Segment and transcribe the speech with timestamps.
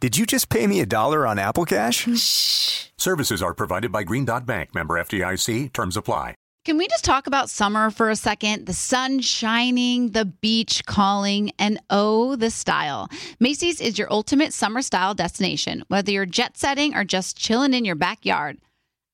[0.00, 2.08] Did you just pay me a dollar on Apple Cash?
[2.16, 2.86] Shh.
[2.96, 5.74] Services are provided by Green Dot Bank, member FDIC.
[5.74, 6.34] Terms apply.
[6.64, 8.64] Can we just talk about summer for a second?
[8.64, 13.08] The sun shining, the beach calling, and oh, the style.
[13.40, 17.84] Macy's is your ultimate summer style destination, whether you're jet setting or just chilling in
[17.84, 18.56] your backyard.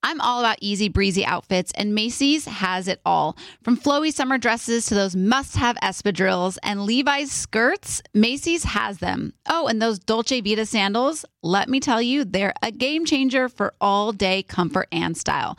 [0.06, 3.36] I'm all about easy breezy outfits, and Macy's has it all.
[3.64, 9.32] From flowy summer dresses to those must have espadrilles and Levi's skirts, Macy's has them.
[9.48, 13.74] Oh, and those Dolce Vita sandals, let me tell you, they're a game changer for
[13.80, 15.58] all day comfort and style.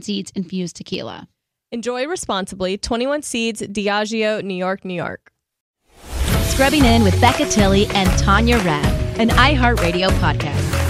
[0.00, 1.28] Seeds infused tequila.
[1.72, 2.78] Enjoy responsibly.
[2.78, 5.32] 21 Seeds, Diageo, New York, New York.
[6.44, 10.80] Scrubbing In with Becca Tilley and Tanya Rad, an iHeartRadio podcast.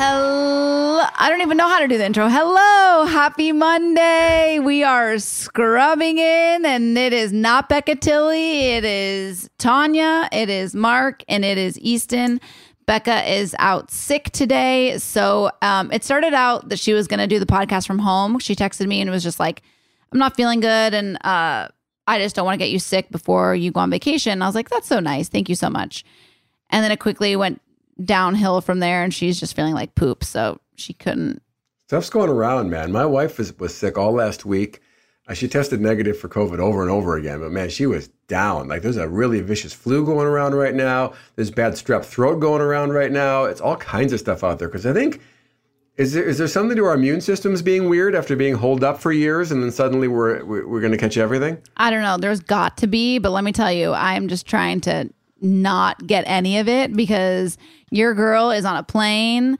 [0.00, 1.04] Hello.
[1.16, 2.28] I don't even know how to do the intro.
[2.28, 3.04] Hello.
[3.06, 4.60] Happy Monday.
[4.60, 8.66] We are scrubbing in, and it is not Becca Tilley.
[8.74, 10.28] It is Tanya.
[10.30, 12.40] It is Mark, and it is Easton.
[12.88, 14.96] Becca is out sick today.
[14.96, 18.38] So um, it started out that she was going to do the podcast from home.
[18.38, 19.60] She texted me and was just like,
[20.10, 20.94] I'm not feeling good.
[20.94, 21.68] And uh,
[22.06, 24.40] I just don't want to get you sick before you go on vacation.
[24.40, 25.28] I was like, that's so nice.
[25.28, 26.02] Thank you so much.
[26.70, 27.60] And then it quickly went
[28.02, 29.04] downhill from there.
[29.04, 30.24] And she's just feeling like poop.
[30.24, 31.42] So she couldn't.
[31.88, 32.90] Stuff's going around, man.
[32.90, 34.80] My wife was, was sick all last week.
[35.28, 38.66] Uh, she tested negative for COVID over and over again, but man, she was down.
[38.68, 41.12] Like there's a really vicious flu going around right now.
[41.36, 43.44] There's bad strep throat going around right now.
[43.44, 44.68] It's all kinds of stuff out there.
[44.68, 45.20] Because I think
[45.98, 49.00] is there is there something to our immune systems being weird after being holed up
[49.00, 51.58] for years, and then suddenly we're we're, we're going to catch everything?
[51.76, 52.16] I don't know.
[52.16, 53.18] There's got to be.
[53.18, 55.10] But let me tell you, I'm just trying to
[55.40, 57.58] not get any of it because
[57.90, 59.58] your girl is on a plane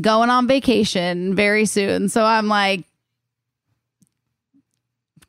[0.00, 2.08] going on vacation very soon.
[2.08, 2.84] So I'm like,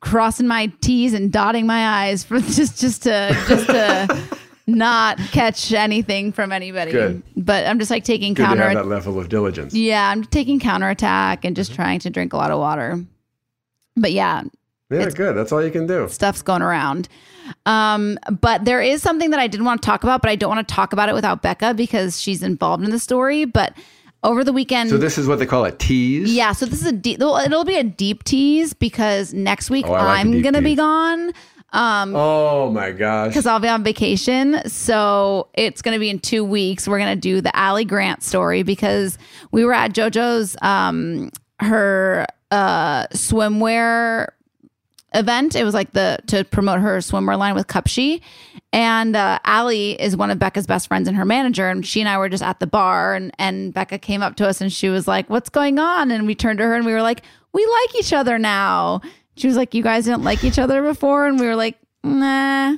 [0.02, 5.72] crossing my T's and dotting my I's for just just to just to not catch
[5.72, 6.92] anything from anybody.
[6.92, 7.22] Good.
[7.36, 8.74] But I'm just like taking Good to have counter.
[8.74, 9.72] that level of diligence.
[9.72, 13.02] Yeah, I'm taking counterattack and just trying to drink a lot of water.
[13.96, 14.42] But yeah,
[14.90, 15.34] Yeah, good.
[15.36, 16.08] That's all you can do.
[16.08, 17.08] stuff's going around.
[17.66, 20.48] Um, but there is something that I didn't want to talk about, but I don't
[20.54, 23.44] want to talk about it without Becca because she's involved in the story.
[23.44, 23.74] But
[24.24, 26.32] over the weekend, So this is what they call a tease.
[26.32, 27.20] yeah, so this is a deep.
[27.20, 30.74] It'll, be a deep tease because next week Oh, I like a I'm gonna be
[30.76, 31.32] gone.
[31.74, 33.28] Um, Oh my gosh.
[33.28, 34.60] because I'll be on vacation.
[34.68, 36.86] So it's going to be in two weeks.
[36.86, 39.16] We're going to do the Allie Grant story because
[39.52, 41.30] we were at JoJo's, um,
[41.60, 44.28] her uh, swimwear
[45.14, 45.54] event.
[45.54, 48.20] It was like the to promote her swimwear line with Cupshe.
[48.72, 51.68] And uh, Allie is one of Becca's best friends and her manager.
[51.68, 54.48] And she and I were just at the bar, and, and Becca came up to
[54.48, 56.10] us and she was like, What's going on?
[56.10, 57.22] And we turned to her and we were like,
[57.52, 59.00] We like each other now.
[59.36, 61.26] She was like, You guys didn't like each other before?
[61.26, 62.76] And we were like, Nah.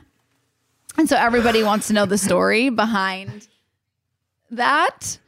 [0.96, 3.48] And so everybody wants to know the story behind
[4.50, 5.18] that.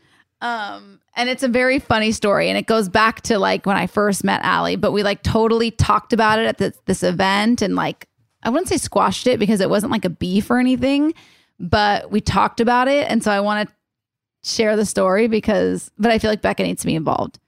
[0.40, 2.48] Um, and it's a very funny story.
[2.48, 5.70] And it goes back to like when I first met Allie, but we like totally
[5.70, 7.62] talked about it at this, this event.
[7.62, 8.06] And like,
[8.42, 11.14] I wouldn't say squashed it because it wasn't like a beef or anything,
[11.58, 13.10] but we talked about it.
[13.10, 13.74] And so I want to
[14.48, 17.38] share the story because, but I feel like Becca needs to be involved.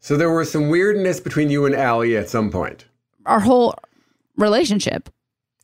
[0.00, 2.86] So there was some weirdness between you and Allie at some point.
[3.26, 3.74] Our whole
[4.36, 5.08] relationship.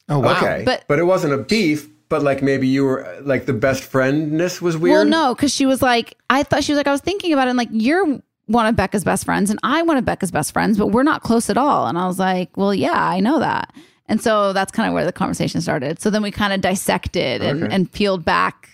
[0.08, 0.36] Oh wow.
[0.36, 0.62] Okay.
[0.64, 4.60] But- but it wasn't a beef, but like maybe you were like the best friendness
[4.60, 4.92] was weird.
[4.92, 7.46] Well, no, because she was like, I thought she was like, I was thinking about
[7.46, 10.52] it, and like, you're one of Becca's best friends, and I one of Becca's best
[10.52, 11.86] friends, but we're not close at all.
[11.86, 13.72] And I was like, well, yeah, I know that.
[14.08, 16.00] And so that's kind of where the conversation started.
[16.02, 17.74] So then we kind of dissected and, Okay.
[17.74, 18.68] and peeled back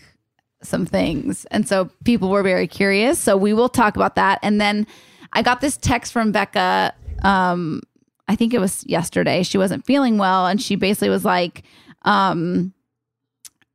[0.62, 1.44] some things.
[1.52, 3.20] And so people were very curious.
[3.20, 4.40] So we will talk about that.
[4.43, 4.85] And then
[5.32, 6.93] I got this text from Becca.
[7.23, 7.82] Um,
[8.26, 9.44] I think it was yesterday.
[9.44, 10.49] She wasn't feeling well.
[10.49, 11.62] And she basically was like,
[12.02, 12.73] um,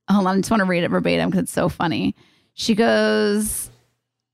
[0.10, 2.16] hold on, I just want to read it verbatim because it's so funny.
[2.54, 3.70] She goes,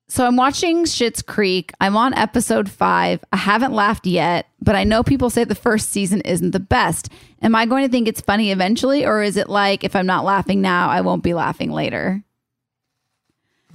[0.07, 1.71] So I'm watching Schitt's Creek.
[1.79, 3.23] I'm on episode five.
[3.31, 7.09] I haven't laughed yet, but I know people say the first season isn't the best.
[7.41, 10.25] Am I going to think it's funny eventually, or is it like if I'm not
[10.25, 12.23] laughing now, I won't be laughing later?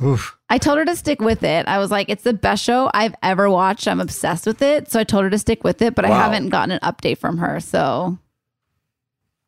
[0.03, 0.37] Oof.
[0.51, 1.67] I told her to stick with it.
[1.69, 3.87] I was like, it's the best show I've ever watched.
[3.87, 4.91] I'm obsessed with it.
[4.91, 7.39] So I told her to stick with it, but I haven't gotten an update from
[7.39, 7.61] her.
[7.61, 8.19] So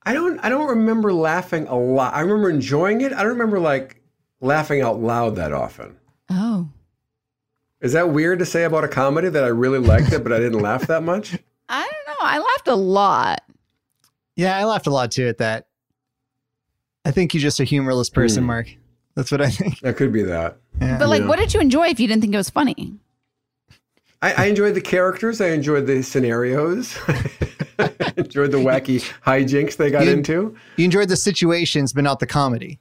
[0.06, 2.14] I don't I don't remember laughing a lot.
[2.14, 3.12] I remember enjoying it.
[3.12, 4.00] I don't remember like
[4.40, 5.96] laughing out loud that often.
[6.30, 6.68] Oh.
[7.80, 10.38] Is that weird to say about a comedy that I really liked it, but I
[10.38, 11.34] didn't laugh that much?
[11.68, 12.24] I don't know.
[12.26, 13.42] I laughed a lot.
[14.36, 15.66] Yeah, I laughed a lot too at that.
[17.04, 18.46] I think you're just a humorless person, Hmm.
[18.48, 18.68] Mark.
[19.16, 19.80] That's what I think.
[19.80, 20.56] That could be that.
[20.80, 20.98] Yeah.
[20.98, 21.28] But like, Yeah.
[21.28, 22.94] what did you enjoy if you didn't think it was funny?
[24.22, 25.40] I, I enjoyed the characters.
[25.40, 26.96] I enjoyed the scenarios.
[27.78, 30.56] I enjoyed the wacky hijinks they got You- into.
[30.76, 32.78] you enjoyed the situations, but not the comedy.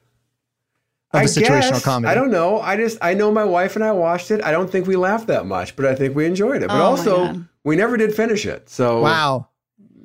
[1.12, 1.84] Of the situational guess.
[1.84, 2.10] comedy.
[2.10, 2.60] I don't know.
[2.60, 4.42] I just I know my wife and I watched it.
[4.44, 6.68] I don't think we laughed that much, but I think we enjoyed it.
[6.68, 8.68] But Oh also, we never did finish it.
[8.68, 9.48] So Wow.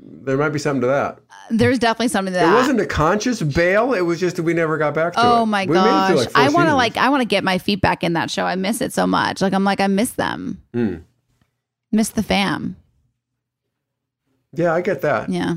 [0.04, 1.20] there might be something to that.
[1.50, 2.50] There's definitely something to that.
[2.50, 3.94] It wasn't a conscious bail.
[3.94, 5.24] It was just that we never got back to it.
[5.26, 6.26] Oh my We made it through, gosh.
[6.28, 8.46] like, I want to like I want to get my feet back in that show.
[8.46, 9.42] I miss it so much.
[9.42, 10.62] Like I'm like I miss them.
[10.74, 10.96] Hmm.
[11.92, 12.78] Miss the fam.
[14.54, 15.30] Yeah, I get that.
[15.30, 15.56] Yeah.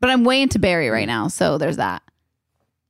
[0.00, 2.02] But I'm way into Barry right now, so there's that.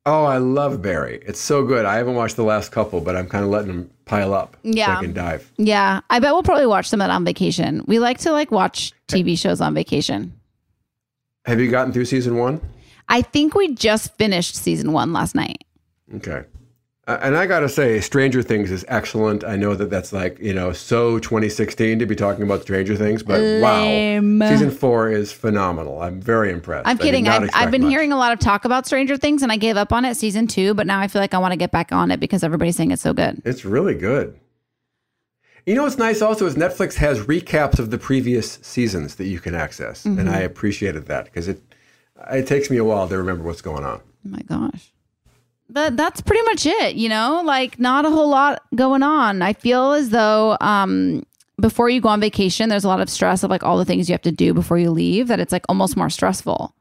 [0.06, 1.20] Oh, I love Barry.
[1.26, 1.84] It's so good.
[1.84, 4.70] I haven't watched the last couple, but I'm kind of letting them pile up so
[4.70, 4.96] Yeah.
[4.96, 5.50] I can dive.
[5.56, 6.00] Yeah.
[6.08, 7.84] I bet we'll probably watch some of that on vacation.
[7.86, 10.32] We like to like watch TV shows on vacation.
[11.44, 12.60] Have you gotten through season one?
[13.08, 15.64] I think we just finished season one last night.
[16.14, 16.44] Okay.
[17.22, 19.44] And I got to say, Stranger Things is excellent.
[19.44, 23.22] I know that that's like, you know, so 2016 to be talking about Stranger Things,
[23.22, 24.38] but Lame.
[24.38, 24.48] wow.
[24.48, 26.00] Season four is phenomenal.
[26.02, 26.86] I'm very impressed.
[26.86, 27.28] I'm kidding.
[27.28, 27.90] I've, I've been much.
[27.90, 30.46] hearing a lot of talk about Stranger Things and I gave up on it season
[30.46, 32.76] two, but now I feel like I want to get back on it because everybody's
[32.76, 33.40] saying it's so good.
[33.44, 34.38] It's really good.
[35.66, 39.38] You know what's nice also is Netflix has recaps of the previous seasons that you
[39.40, 40.28] can access, and Mm-hmm.
[40.28, 41.62] I appreciated that because it
[42.32, 44.00] it takes me a while to remember what's going on.
[44.00, 44.90] Oh my gosh.
[45.72, 49.40] But that's pretty much it, you know, like not a whole lot going on.
[49.40, 51.24] I feel as though um
[51.60, 54.08] before you go on vacation, there's a lot of stress of like all the things
[54.08, 56.74] you have to do before you leave that it's like almost more stressful.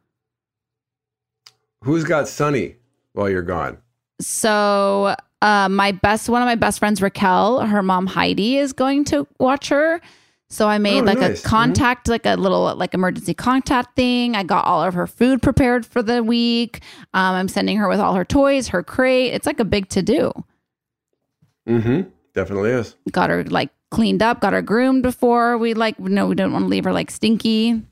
[1.84, 2.78] Who's got Sunny
[3.14, 3.78] while you're gone?
[4.22, 9.06] So uh my best one of my best friends, Raquel, her mom Heidi is going
[9.06, 10.02] to watch her.
[10.52, 11.44] So I made Oh, like nice.
[11.46, 14.36] a contact, like a little like emergency contact thing.
[14.36, 16.82] I got all of her food prepared for the week.
[17.14, 19.34] Um, I'm sending her with all her toys, her crate.
[19.34, 20.32] It's like a big to do.
[21.68, 22.10] Mm-hmm.
[22.34, 22.96] Definitely is.
[23.12, 26.66] got her like cleaned up, got her groomed before we like no, we didn't want
[26.66, 27.84] to leave her like stinky.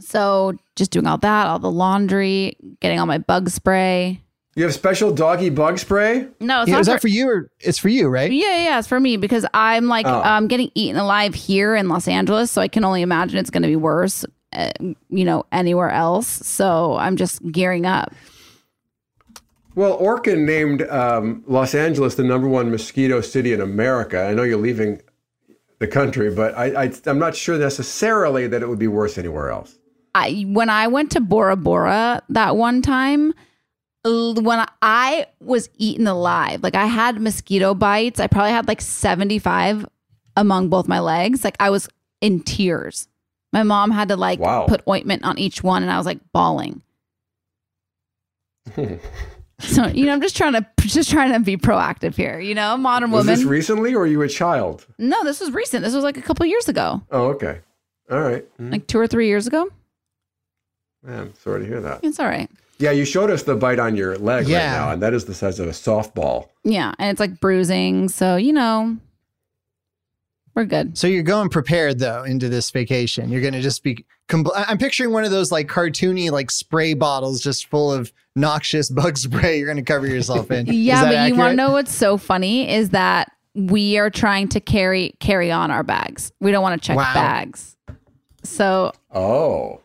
[0.00, 4.22] So just doing all that, all the laundry, getting all my bug spray.
[4.54, 6.26] You have special doggy bug spray?
[6.40, 8.30] No, it's Yeah, not is for, that for you or it's for you, right?
[8.32, 10.22] yeah, yeah, it's for me because I'm like Oh.
[10.22, 13.62] um getting eaten alive here in Los Angeles, so I can only imagine it's going
[13.62, 14.70] to be worse, uh,
[15.10, 16.26] you know, anywhere else.
[16.26, 18.12] So I'm just gearing up.
[19.76, 24.24] Well, Orkin named um, Los Angeles the number one mosquito city in America.
[24.24, 25.00] I know you're leaving
[25.78, 29.50] the country, but I, I, I'm not sure necessarily that it would be worse anywhere
[29.50, 29.78] else.
[30.16, 33.34] I when I went to Bora Bora that one time, l-
[34.08, 38.20] when I was eaten alive, like I had mosquito bites.
[38.20, 39.86] I probably had like 75
[40.36, 41.44] among both my legs.
[41.44, 41.88] Like I was
[42.20, 43.08] in tears.
[43.52, 44.66] My mom had to like Wow.
[44.68, 46.82] put ointment on each one and I was like bawling.
[49.60, 52.76] so, you know, I'm just trying to just trying to be proactive here, you know,
[52.76, 53.34] modern Was woman.
[53.38, 54.86] this recently or you a child?
[54.98, 55.84] no, this was recent.
[55.84, 57.02] This was like a couple years ago.
[57.10, 57.60] Oh, okay.
[58.10, 58.44] All right.
[58.58, 59.68] Mm, Like 2 or 3 years ago.
[61.02, 62.00] man, sorry to hear that.
[62.02, 62.50] It's all right.
[62.78, 65.34] Yeah, you showed us the bite on your leg right now, and that is the
[65.34, 66.48] size of a softball.
[66.64, 68.08] Yeah, and it's like bruising.
[68.08, 68.96] So, you know,
[70.54, 70.96] We're good.
[70.98, 73.30] So you're going prepared though into this vacation.
[73.30, 74.04] You're going to just be.
[74.28, 78.12] Compl- I- I'm picturing one of those like cartoony like spray bottles just full of
[78.36, 79.58] noxious bug spray.
[79.58, 80.66] You're going to cover yourself in.
[80.66, 84.48] Yeah, that but you want to know what's so funny is that we are trying
[84.48, 86.30] to carry carry on our bags.
[86.40, 87.14] We don't want to check Wow.
[87.14, 87.76] bags.
[88.44, 89.80] So Oh.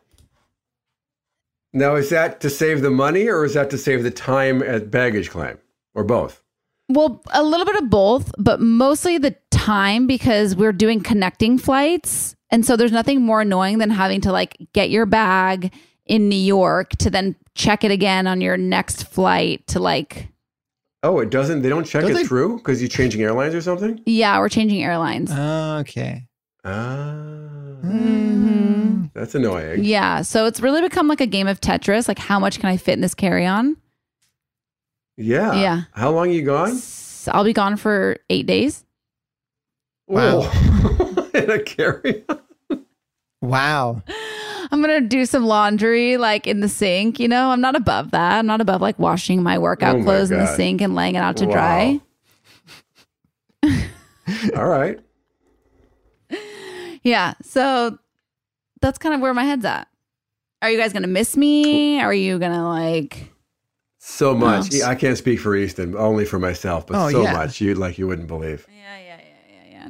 [1.74, 4.92] Now, is that to save the money or is that to save the time at
[4.92, 5.58] baggage claim
[5.96, 6.42] or both?
[6.90, 12.36] Well, a little bit of both, but mostly the time because we're doing connecting flights.
[12.52, 15.74] And so there's nothing more annoying than having to like get your bag
[16.06, 20.28] in New York to then check it again on your next flight to like,
[21.02, 23.62] Oh, it doesn't, they don't check Don't it they- through because you're changing airlines or
[23.62, 24.02] something?
[24.06, 25.30] yeah, we're changing airlines.
[25.34, 26.28] Ah, okay.
[26.66, 27.14] Ah,
[27.84, 29.12] Mhm.
[29.14, 29.84] that's annoying.
[29.84, 30.22] Yeah.
[30.22, 32.08] So it's really become like a game of Tetris.
[32.08, 33.76] Like, how much can I fit in this carry on?
[35.18, 35.54] Yeah.
[35.56, 35.82] Yeah.
[35.92, 36.80] How long are you gone?
[37.28, 38.84] I'll be gone for eight days.
[40.08, 40.42] Wow.
[41.34, 42.40] In a carry on.
[43.42, 44.02] Wow.
[44.72, 47.20] I'm gonna do some laundry like in the sink.
[47.20, 48.40] You know, I'm not above that.
[48.40, 51.16] I'm not above like washing my workout Oh my clothes in the sink and laying
[51.16, 51.52] it out to Wow.
[51.54, 52.00] dry.
[54.56, 55.00] All right.
[57.04, 57.34] Yeah.
[57.42, 57.98] So
[58.82, 59.88] that's kind of where my head's at.
[60.62, 62.00] Are you guys gonna miss me?
[62.02, 63.30] Are you gonna like?
[64.00, 64.68] So much.
[64.82, 64.86] Oh.
[64.86, 67.34] I can't speak for Easton, only for myself, but Oh, so yeah.
[67.34, 67.62] much.
[67.62, 68.68] You like you wouldn't believe.
[68.70, 69.88] Yeah, yeah, yeah, yeah,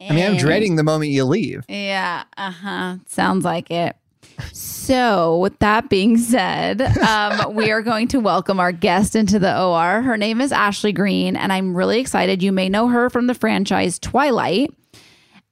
[0.00, 0.10] yeah.
[0.10, 1.64] I mean, I'm dreading the moment you leave.
[1.68, 2.24] Yeah.
[2.36, 2.96] Uh huh.
[3.06, 3.96] Sounds like it.
[4.52, 9.60] So, with that being said, um, we are going to welcome our guest into the
[9.62, 10.00] OR.
[10.02, 12.42] Her name is Ashley Greene, and I'm really excited.
[12.42, 14.72] You may know her from the franchise Twilight.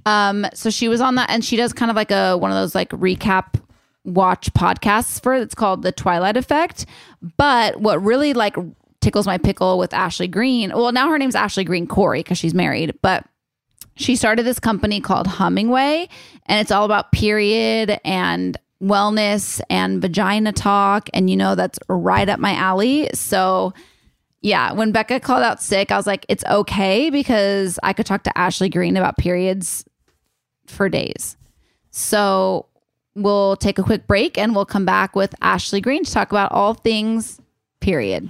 [0.08, 2.56] Um, so she was on that, and she does kind of like a one of
[2.56, 3.60] those like recap
[4.04, 5.34] watch podcasts for.
[5.34, 6.86] It's called The Twilight Effect.
[7.36, 8.56] But what really like
[9.00, 12.54] tickles my pickle with Ashley Greene, well, now her name's Ashley Greene Khoury because she's
[12.54, 13.24] married, but
[13.96, 16.08] she started this company called Hummingway,
[16.46, 21.10] and it's all about period and wellness and vagina talk.
[21.12, 23.10] And you know, that's right up my alley.
[23.12, 23.74] So,
[24.40, 28.22] yeah, when Becca called out sick, I was like, it's okay because I could talk
[28.22, 29.84] to Ashley Greene about periods
[30.70, 31.36] for days.
[31.90, 32.66] So,
[33.14, 36.52] we'll take a quick break and we'll come back with Ashley Greene to talk about
[36.52, 37.40] all things
[37.80, 38.28] period.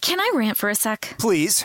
[0.00, 1.16] Can I rant for a sec?
[1.18, 1.64] Please.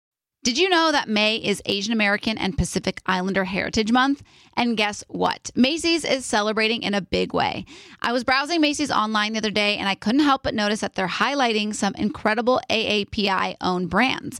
[0.43, 4.23] Did you know that May is Asian American and Pacific Islander Heritage Month?
[4.57, 5.51] And guess what?
[5.53, 7.63] Macy's is celebrating in a big way.
[8.01, 10.95] I was browsing Macy's online the other day and I couldn't help but notice that
[10.95, 14.39] they're highlighting some incredible AAPI owned brands.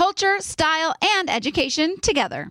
[0.00, 2.50] culture, style, and education together.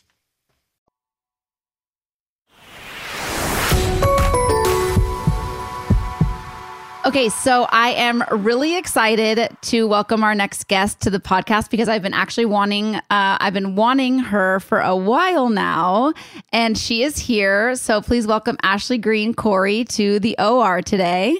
[7.03, 11.89] Okay, so I am really excited to welcome our next guest to the podcast because
[11.89, 16.13] I've been actually wanting, uh, I've been wanting her for a while now,
[16.53, 17.75] and she is here.
[17.75, 21.35] So please welcome Ashley Greene Khoury to the OR today.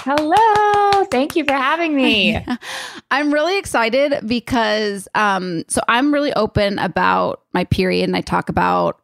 [0.00, 1.04] Hello.
[1.10, 2.42] Thank you for having me.
[3.10, 8.48] I'm really excited because, um, so I'm really open about my period, and I talk
[8.48, 9.02] about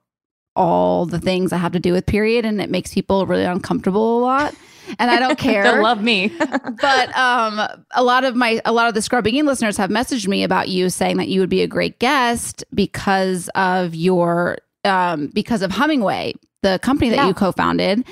[0.57, 4.19] all the things that have to do with period, and it makes people really uncomfortable
[4.19, 4.55] a lot
[4.99, 5.63] and I don't care.
[5.63, 6.29] They'll love me.
[6.81, 7.61] but um,
[7.93, 10.69] a lot of my a lot of the scrubbing in listeners have messaged me about
[10.69, 15.71] you saying that you would be a great guest because of your um, because of
[15.71, 17.27] Hummingway, the company that Yeah.
[17.29, 18.05] you co-founded.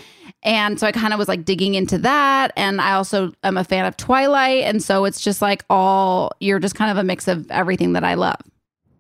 [0.43, 2.53] And so I kind of was like digging into that.
[2.57, 4.63] And I also am a fan of Twilight.
[4.65, 8.05] And so it's just like all, you're just kind of a mix of everything that
[8.05, 8.37] I love.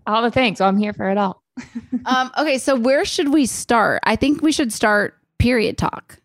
[0.09, 0.59] All the things.
[0.59, 1.43] So I'm here for it all.
[2.07, 2.59] um, okay.
[2.59, 4.01] So where should we start?
[4.05, 6.19] I think we should start period talk.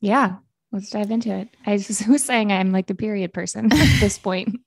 [0.00, 0.36] Yeah.
[0.72, 1.48] Let's dive into it.
[1.66, 4.60] I was, was saying I'm like the period person at this point.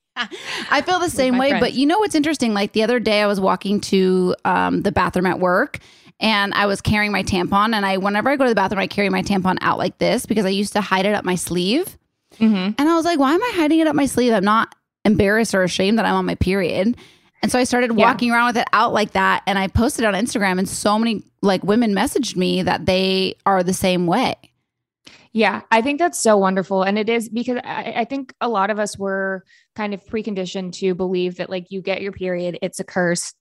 [0.72, 2.54] I feel the same way, but you know what's interesting?
[2.54, 5.80] Like the other day, I was walking to um, the bathroom at work,
[6.22, 7.74] and I was carrying my tampon.
[7.76, 10.26] And I, whenever I go to the bathroom, I carry my tampon out like this
[10.26, 11.98] because I used to hide it up my sleeve.
[12.40, 12.56] Mm-hmm.
[12.78, 14.32] And I was like, why am I hiding it up my sleeve?
[14.32, 16.96] I'm not embarrassed or ashamed that I'm on my period.
[17.42, 18.06] And so I started Yeah.
[18.06, 20.98] walking around with it out like that, and I posted it on Instagram, and so
[20.98, 24.36] many like women messaged me that they are the same way.
[25.34, 26.84] Yeah, I think that's so wonderful.
[26.84, 29.44] And it is because I, I think a lot of us were
[29.76, 33.34] kind of preconditioned to believe that like you get your period, it's a curse.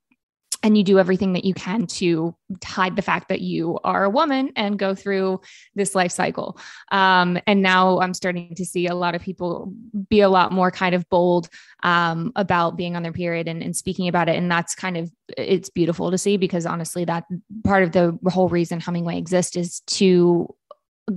[0.63, 4.09] And you do everything that you can to hide the fact that you are a
[4.09, 5.43] woman and go through
[5.75, 6.59] this life cycle.
[6.91, 9.75] Um, and now I'm starting to see a lot of people
[10.09, 11.51] be a lot more kind of bold
[11.83, 14.37] um, about being on their period and, and speaking about it.
[14.37, 17.25] And that's kind of, it's beautiful to see because honestly, that
[17.65, 20.49] part of the whole reason Hummingway exists is to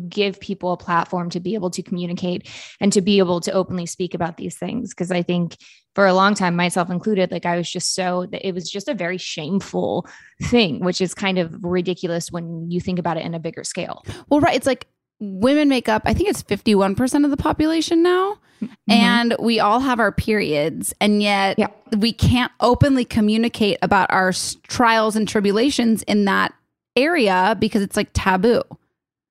[0.10, 2.48] give people a platform to be able to communicate
[2.82, 5.56] and to be able to openly speak about these things because i think
[5.96, 8.94] for a long time myself included like i was just so it was just a
[8.94, 10.06] very shameful
[10.44, 14.04] thing which is kind of ridiculous when you think about it in a bigger scale
[14.30, 14.56] Well, right.
[14.56, 14.88] It's like
[15.20, 18.38] women make up, I think it's 51% of the population now.
[18.62, 18.92] Mm-hmm.
[18.92, 20.94] And we all have our periods.
[21.02, 21.68] And yet Yeah.
[21.98, 24.32] we can't openly communicate about our
[24.68, 26.54] trials and tribulations in that
[26.96, 28.62] area because it's like taboo.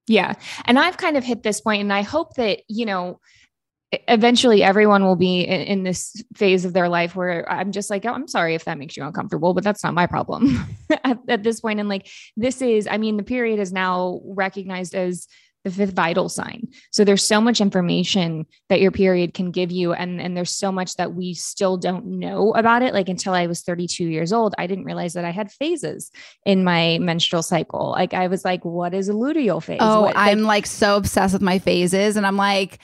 [0.06, 0.34] Yeah.
[0.64, 3.20] And I've kind of hit this point, and I hope that, you know,
[4.08, 8.04] eventually everyone will be in, in this phase of their life where I'm just like,
[8.04, 10.66] oh, I'm sorry if that makes you uncomfortable, but that's not my problem
[11.04, 11.80] at, at this point.
[11.80, 15.28] And like, this is, I mean, the period is now recognized as
[15.66, 16.68] the fifth vital sign.
[16.92, 19.92] So there's so much information that your period can give you.
[19.92, 22.94] And, and there's so much that we still don't know about it.
[22.94, 26.12] Like until I was 32 years old, I didn't realize that I had phases
[26.44, 27.90] in my menstrual cycle.
[27.90, 29.78] Like I was like, what is a luteal phase?
[29.80, 32.16] Oh, What- like, I'm like so obsessed with my phases.
[32.16, 32.78] And I'm like,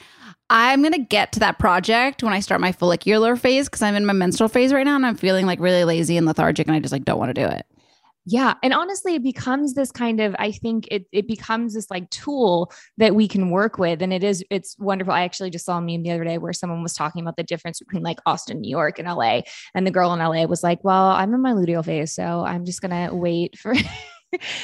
[0.49, 3.95] I'm going to get to that project when I start my follicular phase because I'm
[3.95, 6.75] in my menstrual phase right now and I'm feeling like really lazy and lethargic and
[6.75, 7.65] I just like don't want to do it.
[8.25, 8.53] Yeah.
[8.63, 12.71] And honestly, it becomes this kind of, I think it it becomes this like tool
[12.97, 14.01] that we can work with.
[14.01, 15.13] And it is, it's wonderful.
[15.13, 17.43] I actually just saw a meme the other day where someone was talking about the
[17.43, 19.41] difference between like Austin, New York, and LA.
[19.75, 22.13] And the girl in LA was like, Well, I'm in my luteal phase.
[22.13, 23.75] So I'm just gonna wait for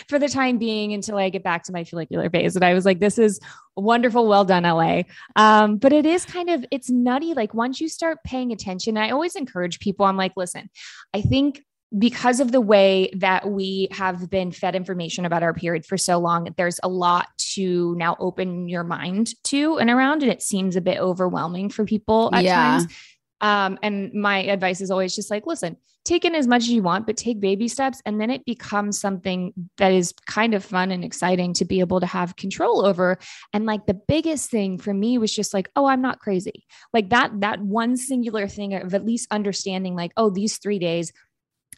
[0.08, 2.56] for the time being until I get back to my follicular phase.
[2.56, 3.40] And I was like, this is
[3.76, 4.28] wonderful.
[4.28, 5.04] Well done, LA.
[5.36, 7.34] Um, but it is kind of, it's nutty.
[7.34, 10.70] Like once you start paying attention, I always encourage people, I'm like, listen,
[11.14, 11.64] I think
[11.98, 16.20] because of the way that we have been fed information about our period for so
[16.20, 20.22] long, there's a lot to now open your mind to and around.
[20.22, 22.56] And it seems a bit overwhelming for people at Yeah.
[22.56, 22.94] times.
[23.42, 26.84] Um, and my advice is always just like, listen, take in as much as you
[26.84, 28.02] want, but take baby steps.
[28.06, 32.00] And then it becomes something that is kind of fun and exciting to be able
[32.02, 33.18] to have control over.
[33.54, 36.66] And like the biggest thing for me was just like, oh, I'm not crazy.
[36.94, 41.14] Like that, that one singular thing of at least understanding, like, oh, these three days,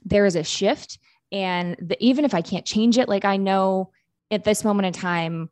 [0.03, 0.99] there is a shift.
[1.31, 3.91] And the, even if I can't change it, like I know
[4.29, 5.49] at this moment in time,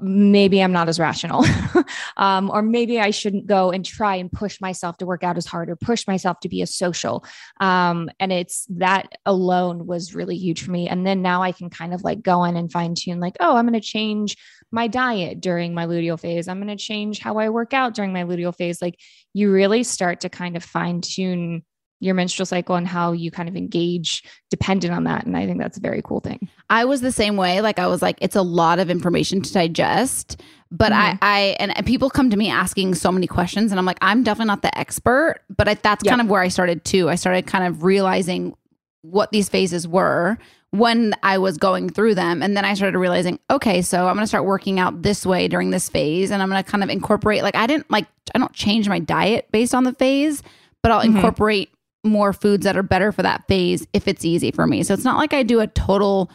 [0.00, 1.44] maybe I'm not as rational.
[2.16, 5.46] um, or maybe I shouldn't go and try and push myself to work out as
[5.46, 7.24] hard or push myself to be as social.
[7.60, 10.88] Um, and it's that alone was really huge for me.
[10.88, 13.56] And then now I can kind of like go in and fine tune, like, oh,
[13.56, 14.36] I'm going to change
[14.70, 16.48] my diet during my luteal phase.
[16.48, 18.82] I'm going to change how I work out during my luteal phase.
[18.82, 18.98] Like
[19.32, 21.62] you really start to kind of fine tune
[22.04, 25.24] your menstrual cycle and how you kind of engage dependent on that.
[25.26, 26.48] And I think that's a very cool thing.
[26.70, 27.60] I was the same way.
[27.60, 30.40] Like I was like, it's a lot of information to digest.
[30.70, 30.96] But Mhm.
[30.96, 33.98] I, I, and, and people come to me asking so many questions, and I'm like,
[34.00, 35.40] I'm definitely not the expert.
[35.56, 37.08] But I, that's kind of where I started too.
[37.08, 38.54] I started kind of realizing
[39.02, 40.36] what these phases were
[40.70, 44.24] when I was going through them, and then I started realizing, okay, so I'm going
[44.24, 46.90] to start working out this way during this phase, and I'm going to kind of
[46.90, 47.42] incorporate.
[47.44, 50.42] Like I didn't like, I don't change my diet based on the phase,
[50.82, 51.14] but I'll Mhm.
[51.16, 51.70] incorporate
[52.04, 54.82] more foods that are better for that phase if it's easy for me.
[54.82, 56.30] So it's not like I do a total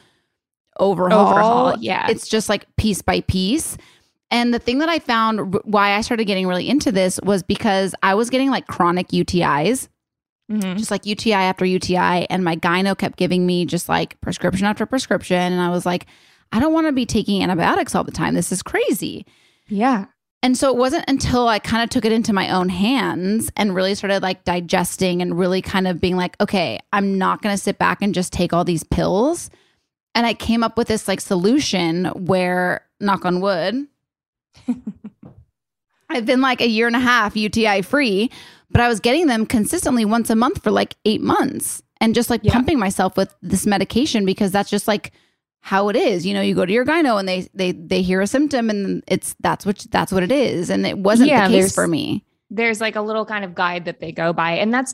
[0.80, 1.28] overhaul.
[1.30, 2.08] Overhaul, yeah.
[2.10, 3.78] It's just like piece by piece.
[4.32, 7.44] And the thing that I found r- why I started getting really into this was
[7.44, 9.88] because I was getting like chronic UTIs,
[10.52, 10.78] Mhm.
[10.78, 12.26] just like UTI after UTI.
[12.30, 15.38] And my gyno kept giving me just like prescription after prescription.
[15.54, 16.06] And I was like,
[16.52, 18.34] I don't want to be taking antibiotics all the time.
[18.34, 19.26] This is crazy.
[19.68, 20.06] Yeah.
[20.42, 23.76] And so it wasn't until I kind of took it into my own hands and
[23.76, 27.62] really started like digesting and really kind of being like, okay, I'm not going to
[27.62, 29.50] sit back and just take all these pills.
[30.16, 33.86] And I came up with this like solution where, knock on wood,
[36.10, 38.32] I've been like a year and a half UTI free,
[38.72, 42.30] but I was getting them consistently once a month for like eight months and just
[42.30, 42.54] like Yeah.
[42.54, 45.12] pumping myself with this medication because that's just like
[45.62, 46.26] how it is.
[46.26, 49.04] You know, you go to your gyno and they they they hear a symptom and
[49.08, 50.70] it's that's what that's what it is.
[50.70, 52.26] And it wasn't Yeah, the case for me.
[52.50, 54.94] there's like a little kind of guide that they go by and that's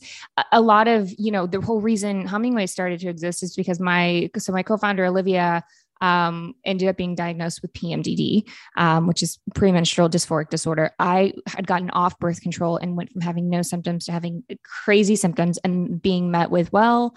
[0.51, 4.29] a- lot of you know the whole reason hummingway started to exist is because my
[4.37, 5.63] so my co-founder olivia
[6.01, 8.43] um, ended up being diagnosed with pmdd
[8.75, 13.21] um, which is premenstrual dysphoric disorder i had gotten off birth control and went from
[13.21, 17.15] having no symptoms to having crazy symptoms and being met with well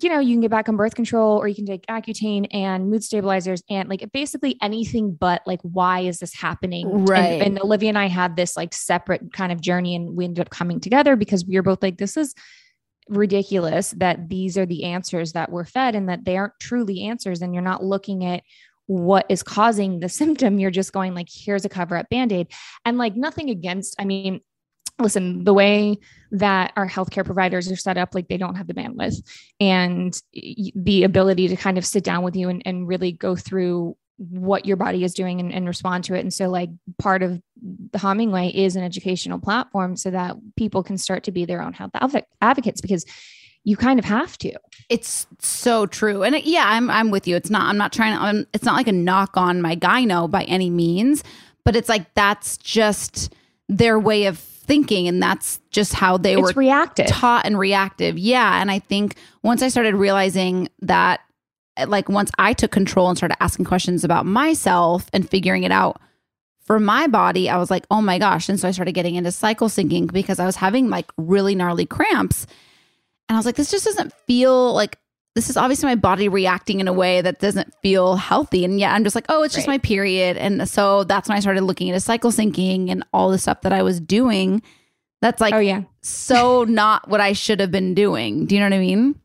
[0.00, 2.88] you know, you can get back on birth control or you can take Accutane and
[2.90, 6.88] mood stabilizers and like basically anything but like, why is this happening?
[6.90, 7.42] And- Right.
[7.42, 10.50] And, Olivia and I had this like separate kind of journey and we ended up
[10.50, 12.34] coming together because we were both like, this is
[13.08, 17.42] ridiculous that these are the answers that we're fed and that they aren't truly answers.
[17.42, 18.42] And you're not looking at
[18.86, 20.58] what is causing the symptom.
[20.58, 22.48] You're just going like, here's a cover up band-aid.
[22.84, 24.40] And like nothing against, I mean,
[24.98, 25.98] listen, the way
[26.30, 29.22] that our healthcare providers are set up, like they don't have the bandwidth
[29.60, 33.96] and the ability to kind of sit down with you and, and really go through
[34.16, 36.20] what your body is doing and, and respond to it.
[36.20, 37.42] And so, like, part of
[37.90, 41.72] the Hummingway is an educational platform so that people can start to be their own
[41.72, 41.92] health
[42.40, 43.04] advocates because
[43.64, 44.52] you kind of have to.
[44.88, 46.22] It's so true.
[46.22, 47.36] And it, yeah, I'm I'm with you.
[47.36, 50.30] It's not I'm not trying to I'm, it's not like a knock on my gyno
[50.30, 51.22] by any means,
[51.64, 53.32] but it's like that's just
[53.68, 57.06] their way of thinking and that's just how they It's were reactive.
[57.06, 58.18] taught and reactive.
[58.18, 61.20] Yeah, and I think once I started realizing that
[61.86, 66.00] like once I took control and started asking questions about myself and figuring it out
[66.64, 69.32] for my body, I was like, "Oh my gosh." And so I started getting into
[69.32, 72.46] cycle syncing because I was having like really gnarly cramps.
[73.28, 74.98] And I was like, this just doesn't feel like
[75.34, 78.64] this is obviously my body reacting in a way that doesn't feel healthy.
[78.64, 79.74] And yet I'm just like, oh, it's just Right.
[79.74, 80.36] my period.
[80.36, 83.72] And so that's when I started looking into cycle syncing and all the stuff that
[83.72, 84.62] I was doing.
[85.22, 85.82] That's like oh, yeah.
[86.02, 88.44] so not what I should have been doing.
[88.46, 89.18] Do you know what I mean?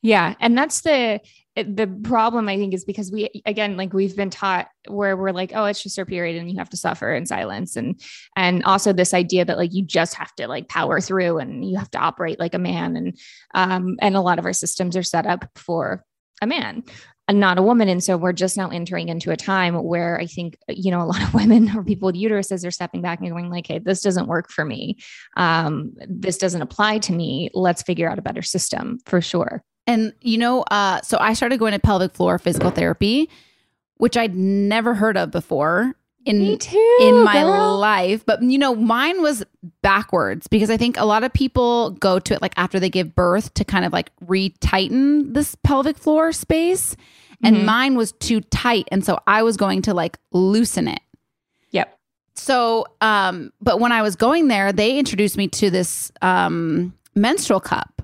[0.00, 0.34] Yeah.
[0.40, 1.20] And that's the,
[1.56, 5.32] it, the problem I think is because we again like we've been taught where we're
[5.32, 7.76] like oh it's just your period and you have to suffer in silence.
[7.76, 8.00] And
[8.36, 11.76] and also this idea that like you just have to like power through and you
[11.76, 12.96] have to operate like a man.
[12.96, 13.18] And
[13.54, 16.04] um and a lot of our systems are set up for
[16.40, 16.84] a man
[17.26, 17.88] and not a woman.
[17.88, 21.04] And so we're just now entering into a time where I think you know a
[21.04, 24.02] lot of women or people with uteruses are stepping back and going like hey this
[24.02, 24.98] doesn't work for me.
[25.36, 27.50] Um this doesn't apply to me.
[27.54, 31.58] Let's figure out a better system for sure And you know, uh, so I started
[31.58, 33.28] going to pelvic floor physical therapy,
[33.96, 37.78] which I'd never heard of before in too, in my girl.
[37.78, 38.24] life.
[38.26, 39.42] But you know, mine was
[39.82, 43.14] backwards because I think a lot of people go to it like after they give
[43.14, 46.94] birth to kind of like retighten this pelvic floor space.
[47.42, 47.64] And Mhm.
[47.64, 48.86] mine was too tight.
[48.92, 51.00] And so I was going to like loosen it.
[51.70, 51.98] yep
[52.34, 57.60] So, um, but when I was going there, they introduced me to this um, menstrual
[57.60, 57.99] cup,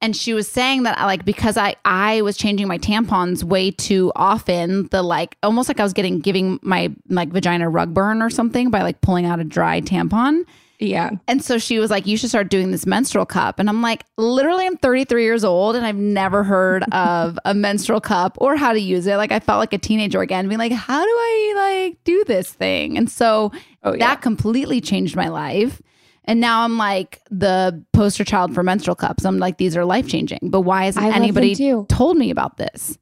[0.00, 3.70] and she was saying that I like because I I was changing my tampons way
[3.70, 4.86] too often.
[4.88, 8.70] The like almost like I was getting giving my like vagina rug burn or something
[8.70, 10.44] by like pulling out a dry tampon.
[10.78, 13.82] yeah And so she was like, "You should start doing this menstrual cup." And I'm
[13.82, 18.54] like, "Literally, I'm 33 years old, and I've never heard of a menstrual cup or
[18.56, 19.16] how to use it.
[19.16, 21.52] Like, I felt like a teenager again, being like, "How do I
[21.88, 23.50] like do this thing?" And so
[23.82, 24.06] Oh, yeah.
[24.06, 25.82] that completely changed my life.
[26.28, 29.24] And now I'm like the poster child for menstrual cups.
[29.24, 30.40] I'm like, these are life changing.
[30.42, 31.54] But why hasn't I anybody
[31.88, 32.98] told me about this?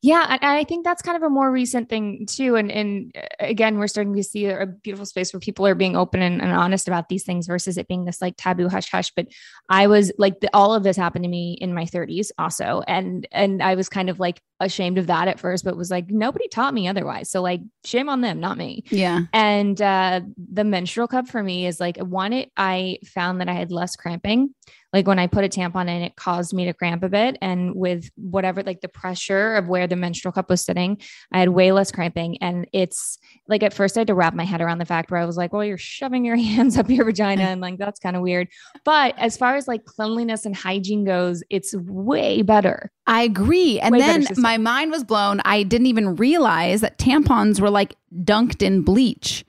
[0.00, 2.54] Yeah, and I think that's kind of a more recent thing too.
[2.54, 5.96] And and uh, again, we're starting to see a beautiful space where people are being
[5.96, 9.10] open and, and honest about these things versus it being this like taboo hush hush.
[9.16, 9.26] But
[9.68, 13.26] I was like, the, all of this happened to me in my 30s also, and
[13.32, 16.46] and I was kind of like ashamed of that at first, but was like nobody
[16.46, 17.28] taught me otherwise.
[17.28, 18.84] So like, shame on them, not me.
[18.90, 19.22] Yeah.
[19.32, 23.54] And uh, the menstrual cup for me is like one, it I found that I
[23.54, 24.54] had less cramping.
[24.92, 27.36] Like when I put a tampon in, it caused me to cramp a bit.
[27.42, 30.98] And with whatever, like the pressure of where the menstrual cup was sitting,
[31.30, 32.38] I had way less cramping.
[32.38, 35.20] And it's like at first I had to wrap my head around the fact where
[35.20, 37.42] I was like, well, you're shoving your hands up your vagina.
[37.42, 38.48] And like, that's kind of weird.
[38.84, 42.90] But as far as like cleanliness and hygiene goes, it's way better.
[43.06, 43.80] I agree.
[43.80, 45.40] And Way then my mind was blown.
[45.44, 49.44] I didn't even realize that tampons were like dunked in bleach.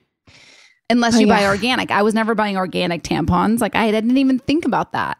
[0.90, 1.90] Unless Oh, you buy organic.
[1.90, 3.60] I was never buying organic tampons.
[3.60, 5.18] Like I didn't even think about that.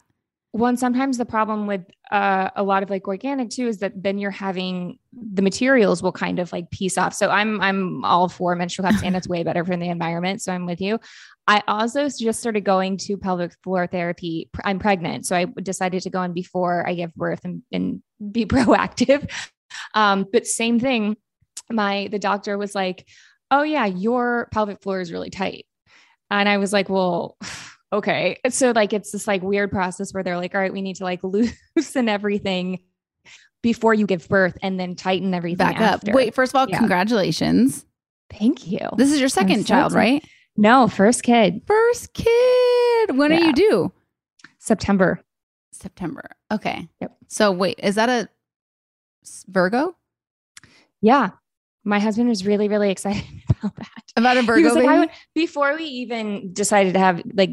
[0.53, 4.19] One sometimes the problem with uh, a lot of like organic too is that then
[4.19, 7.15] you're having the materials will kind of like piece off.
[7.15, 10.43] So I'm I'm all for menstrual cups and it's way better for the environment.
[10.43, 10.99] So I'm with you.
[11.47, 14.51] I also just started going to pelvic floor therapy.
[14.65, 18.45] I'm pregnant, so I decided to go in before I give birth and, and be
[18.47, 19.31] proactive.
[19.95, 21.17] Um, but same thing.
[21.71, 23.07] My the doctor was like,
[23.53, 25.67] "Oh yeah, your pelvic floor is really tight,"
[26.29, 27.37] and I was like, "Well."
[27.93, 28.39] Okay.
[28.51, 31.05] So like it's this like weird process where they're like, all right, we need to
[31.05, 32.81] like loosen everything
[33.63, 36.11] before you give birth and then tighten everything Back after.
[36.11, 36.15] up.
[36.17, 36.79] Wait, first of all, Yeah.
[36.79, 37.85] congratulations.
[38.31, 38.81] Thank you.
[38.97, 40.25] This is your second so child, right?
[40.57, 43.17] no, first kid, First kid.
[43.17, 43.93] When are you due?
[44.59, 45.21] September.
[45.73, 46.31] September.
[46.53, 46.89] Okay.
[47.01, 47.17] Yep.
[47.29, 48.29] So wait, is that a
[49.49, 49.97] Virgo?
[51.01, 51.31] Yeah.
[51.85, 53.25] My husband was really, really excited
[53.59, 54.00] about that.
[54.21, 55.13] About a He Virgo like, I baby?
[55.35, 57.51] before we even decided to have like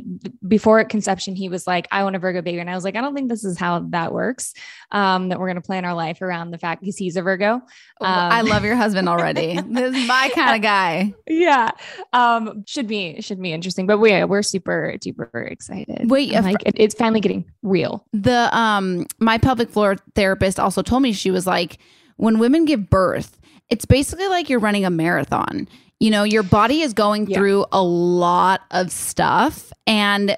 [0.47, 2.59] before conception, he was like, I want a Virgo baby.
[2.59, 4.53] And I was like, I don't think this is how that works.
[4.91, 7.61] Um, that we're going to plan our life around the fact because he's a Virgo.
[8.01, 9.59] I Um, love your husband already.
[9.69, 11.13] this is my kind of guy.
[11.27, 11.71] yeah
[12.13, 16.63] um should be should be interesting but we we're super super excited Wait, fr- like
[16.65, 21.31] it- it's finally getting real the um my pelvic floor therapist also told me she
[21.31, 21.77] was like
[22.17, 25.67] when women give birth it's basically like you're running a marathon
[25.99, 27.37] you know your body is going Yeah.
[27.37, 29.71] through a lot of stuff.
[29.85, 30.37] And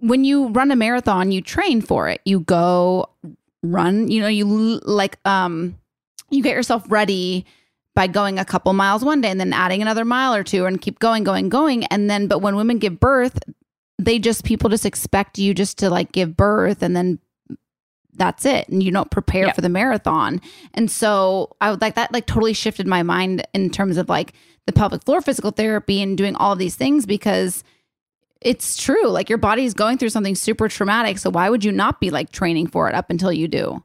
[0.00, 2.20] when you run a marathon you train for it.
[2.24, 3.08] You go
[3.62, 4.44] run you know you
[4.84, 5.76] like um
[6.30, 7.46] you get yourself ready
[7.94, 10.80] by going a couple miles one day and then adding another mile or two and
[10.80, 11.84] keep going going going.
[11.86, 13.38] And then but when women give birth
[13.98, 17.18] they just people just expect you just to like give birth and then
[18.16, 18.68] that's it.
[18.68, 19.52] And you don't prepare Yeah.
[19.52, 20.40] for the marathon.
[20.74, 24.32] And so i would like that like totally shifted my mind in terms of like
[24.66, 27.62] the pelvic floor physical therapy and doing all these things because
[28.40, 29.08] it's true.
[29.08, 31.18] Like your body is going through something super traumatic.
[31.18, 33.82] So why would you not be like training for it up until you do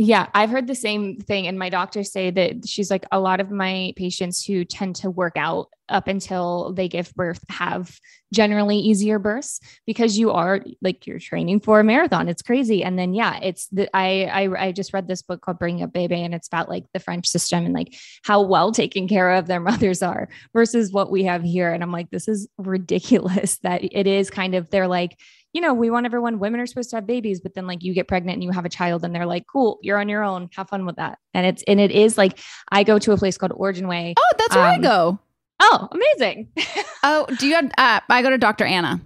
[0.00, 3.38] yeah i've heard the same thing and my doctors say that she's like a lot
[3.38, 7.98] of my patients who tend to work out up until they give birth have
[8.32, 12.28] generally easier births because you are like you're training for a marathon.
[12.28, 12.84] It's crazy.
[12.84, 15.92] And then yeah it's the I, I i just read this book called bringing up
[15.92, 19.46] baby and it's about like the french system and like how well taken care of
[19.46, 21.70] their mothers are versus what we have here.
[21.72, 25.18] And i'm like this is ridiculous that it is kind of they're like
[25.52, 27.92] you know, we want everyone, women are supposed to have babies, but then like you
[27.94, 30.48] get pregnant and you have a child and they're like, cool, you're on your own.
[30.56, 31.18] Have fun with that.
[31.34, 32.38] And it's, and it is like,
[32.70, 34.14] I go to a place called Origin Way.
[34.16, 35.18] Oh, that's where I Um, go.
[35.60, 36.48] Oh, amazing.
[37.02, 37.64] Oh, do you have?
[37.78, 38.64] Uh, I go to Dr.
[38.66, 39.00] Anna.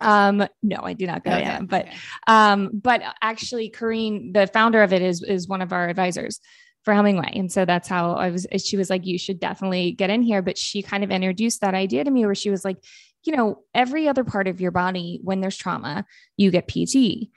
[0.00, 1.96] um, no, I do not go Okay, yet, but okay.
[2.26, 6.40] Um, but actually, Corrine, the founder of it, is is one of our advisors
[6.84, 8.46] for Hummingway, and so that's how I was.
[8.64, 11.74] She was like, "You should definitely get in here." But she kind of introduced that
[11.74, 12.78] idea to me, where she was like,
[13.24, 16.04] "You know, every other part of your body, when there's trauma,
[16.36, 17.30] you get PT."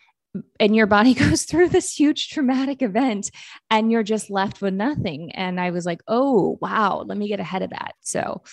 [0.60, 3.30] And your body goes through this huge traumatic event,
[3.69, 5.32] and you're just left with nothing.
[5.34, 7.04] And I was like, "Oh, wow!
[7.06, 8.43] Let me get ahead of that." So,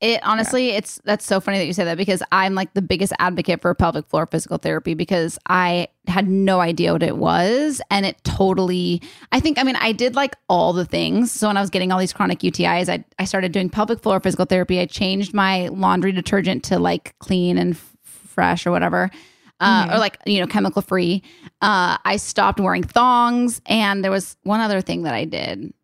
[0.00, 3.12] It honestly, it's that's so funny that you say that because I'm like the biggest
[3.18, 7.80] advocate for pelvic floor physical therapy because I had no idea what it was.
[7.90, 11.32] And it totally, I think, I mean, I did like all the things.
[11.32, 14.20] So when I was getting all these chronic UTIs, I, I started doing pelvic floor
[14.20, 14.78] physical therapy.
[14.78, 19.10] I changed my laundry detergent to like clean and f- fresh or whatever.
[19.60, 21.20] Uh, or like you know chemical free
[21.62, 25.74] uh, i stopped wearing thongs and there was one other thing that i did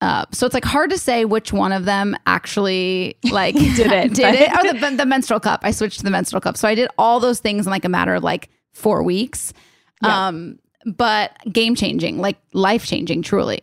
[0.00, 4.14] uh, so it's like hard to say which one of them actually like Did it,
[4.14, 4.50] did it.
[4.54, 5.60] Oh the, the menstrual cup.
[5.62, 6.56] I switched to the menstrual cup.
[6.56, 9.52] So i did all those things in like a matter of like four weeks.
[10.02, 10.28] Yeah.
[10.28, 13.60] um but game changing like life changing truly.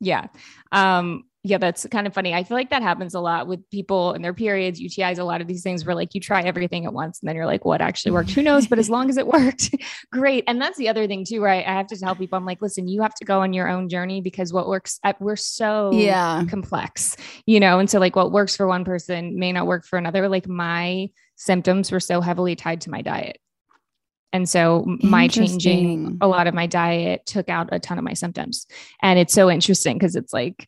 [0.00, 0.28] Yeah.
[0.72, 2.34] Um, yeah, that's kind of funny.
[2.34, 5.40] I feel like that happens a lot with people and their periods, UTIs, a lot
[5.40, 7.80] of these things where like you try everything at once and then you're like, what
[7.80, 8.30] actually worked?
[8.30, 8.66] Who knows?
[8.66, 9.72] But as long as it worked,
[10.12, 10.42] great.
[10.48, 11.64] And that's the other thing too, right?
[11.64, 13.88] I have to tell people, I'm like, listen, you have to go on your own
[13.88, 17.78] journey because what works, at, we're so yeah complex, you know?
[17.78, 20.28] And so like what works for one person may not work for another.
[20.28, 23.38] Like my symptoms were so heavily tied to my diet.
[24.32, 28.14] And so my changing a lot of my diet took out a ton of my
[28.14, 28.66] symptoms.
[29.00, 30.66] And it's so interesting because it's like,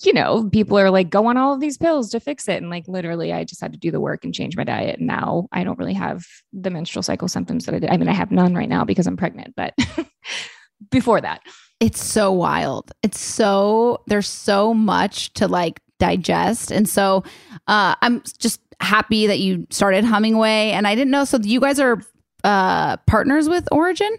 [0.00, 2.62] you know, people are like, go on all of these pills to fix it.
[2.62, 4.98] And like literally, I just had to do the work and change my diet.
[4.98, 7.90] And now I don't really have the menstrual cycle symptoms that I did.
[7.90, 9.74] I mean, I have none right now because I'm pregnant, but
[10.90, 11.40] before that.
[11.80, 17.22] it's so wild it's so there's so much to like digest and so
[17.66, 21.80] uh i'm just happy that you started hummingway and i didn't know so you guys
[21.80, 22.00] are
[22.44, 24.10] uh partners with origin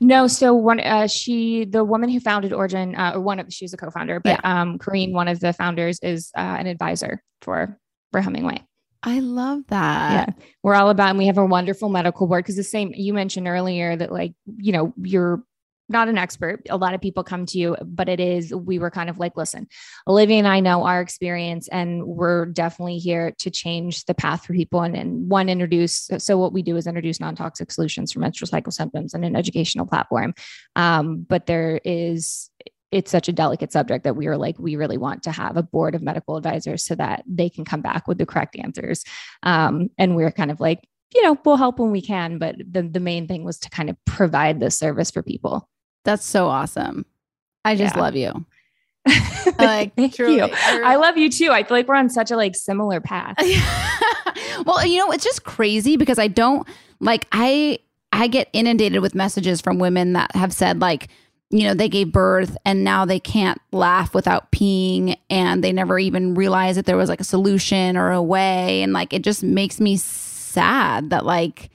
[0.00, 3.72] No, so one, uh, she, the woman who founded Origin, uh, or one of, she's
[3.72, 7.78] a co-founder, but um, Corrine, one of the founders, is uh, an advisor for
[8.12, 8.60] for Hummingway.
[9.02, 10.28] i love that.
[10.28, 10.44] Yeah.
[10.62, 13.48] We're all about and we have a wonderful medical board because the same you mentioned
[13.48, 15.42] earlier that like you know you're
[15.92, 16.62] not an expert.
[16.70, 19.36] A lot of people come to you but it is we were kind of like
[19.36, 19.66] listen
[20.06, 24.52] olivia and i know our experience and we're definitely here to change the path for
[24.52, 24.82] people.
[24.82, 28.72] And, and one introduce so what we do is introduce non-toxic solutions for menstrual cycle
[28.72, 30.34] symptoms and an educational platform.
[30.76, 32.50] Um, but there is
[32.90, 35.62] it's such a delicate subject that we are like we really want to have a
[35.62, 39.02] board of medical advisors so that they can come back with the correct answers.
[39.42, 40.80] Um, and we're kind of like
[41.14, 43.90] you know we'll help when we can but the, the main thing was to kind
[43.90, 45.68] of provide this service for people
[46.04, 47.06] that's so awesome.
[47.64, 48.02] I just Yeah.
[48.02, 48.44] love you.
[49.58, 50.36] Like, thank truly.
[50.36, 50.48] you.
[50.52, 51.50] i love you too.
[51.50, 53.36] I feel like we're on such a like similar path.
[54.66, 56.68] Well, you know, it's just crazy because I don't
[57.00, 57.78] like I
[58.12, 61.08] I get inundated with messages from women that have said like,
[61.50, 65.98] you know, they gave birth and now they can't laugh without peeing and they never
[65.98, 68.82] even realized that there was like a solution or a way.
[68.82, 71.70] And like it just makes me sad that like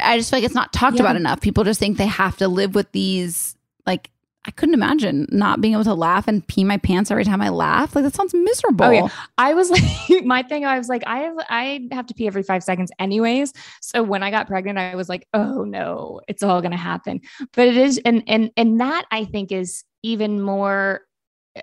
[0.00, 1.02] I just feel like it's not talked Yeah.
[1.02, 1.40] about enough.
[1.40, 4.10] People just think they have to live with these like
[4.44, 7.48] I couldn't imagine not being able to laugh and pee my pants every time I
[7.50, 7.94] laugh.
[7.94, 8.86] Like that sounds miserable.
[8.86, 9.08] Oh, yeah.
[9.38, 9.84] I was like,
[10.24, 13.52] my thing, I was like, I have, I have to pee every five seconds anyways.
[13.80, 17.20] So when I got pregnant, I was like, oh no, it's all going to happen.
[17.52, 21.02] But it is, and, and, and that I think is even more,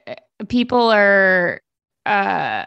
[0.07, 0.15] uh,
[0.47, 1.59] people are,
[2.05, 2.63] uh,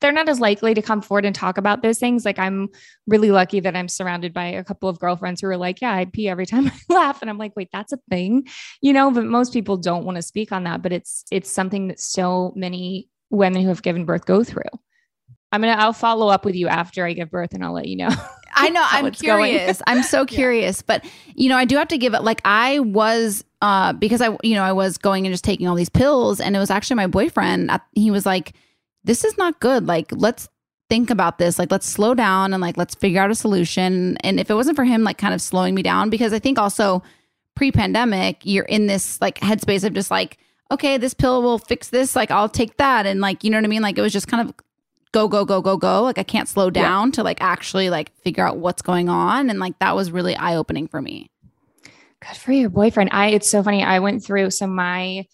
[0.00, 2.24] they're not as likely to come forward and talk about those things.
[2.24, 2.68] Like I'm
[3.06, 6.04] really lucky that I'm surrounded by a couple of girlfriends who are like, yeah, I
[6.04, 7.22] pee every time I laugh.
[7.22, 8.46] And I'm like, wait, that's a thing,
[8.82, 11.88] you know, but most people don't want to speak on that, but it's, it's something
[11.88, 14.62] that so many women who have given birth go through.
[15.52, 17.86] I'm going to, I'll follow up with you after I give birth and I'll let
[17.86, 18.10] you know.
[18.54, 18.84] I know.
[18.84, 19.80] I'm curious.
[19.86, 20.82] I'm so curious.
[20.82, 21.04] But
[21.34, 22.22] you know, I do have to give it.
[22.22, 25.74] Like I was, uh, because I, you know, I was going and just taking all
[25.74, 27.70] these pills, and it was actually my boyfriend.
[27.70, 28.54] uh, He was like,
[29.06, 29.86] "This is not good.
[29.86, 30.48] Like, let's
[30.88, 31.58] think about this.
[31.58, 34.76] Like, let's slow down and like let's figure out a solution." And if it wasn't
[34.76, 37.02] for him, like, kind of slowing me down, because I think also
[37.54, 40.38] pre-pandemic, you're in this like headspace of just like,
[40.70, 42.14] okay, this pill will fix this.
[42.14, 43.82] Like, I'll take that, and like, you know what I mean?
[43.82, 44.54] Like, it was just kind of
[45.12, 48.46] go go go go go like i can't slow down to like actually like figure
[48.46, 51.30] out what's going on and like that was really eye opening for me
[52.20, 53.10] Good for your boyfriend.
[53.12, 53.82] I, it's so funny.
[53.82, 55.26] I went through, so my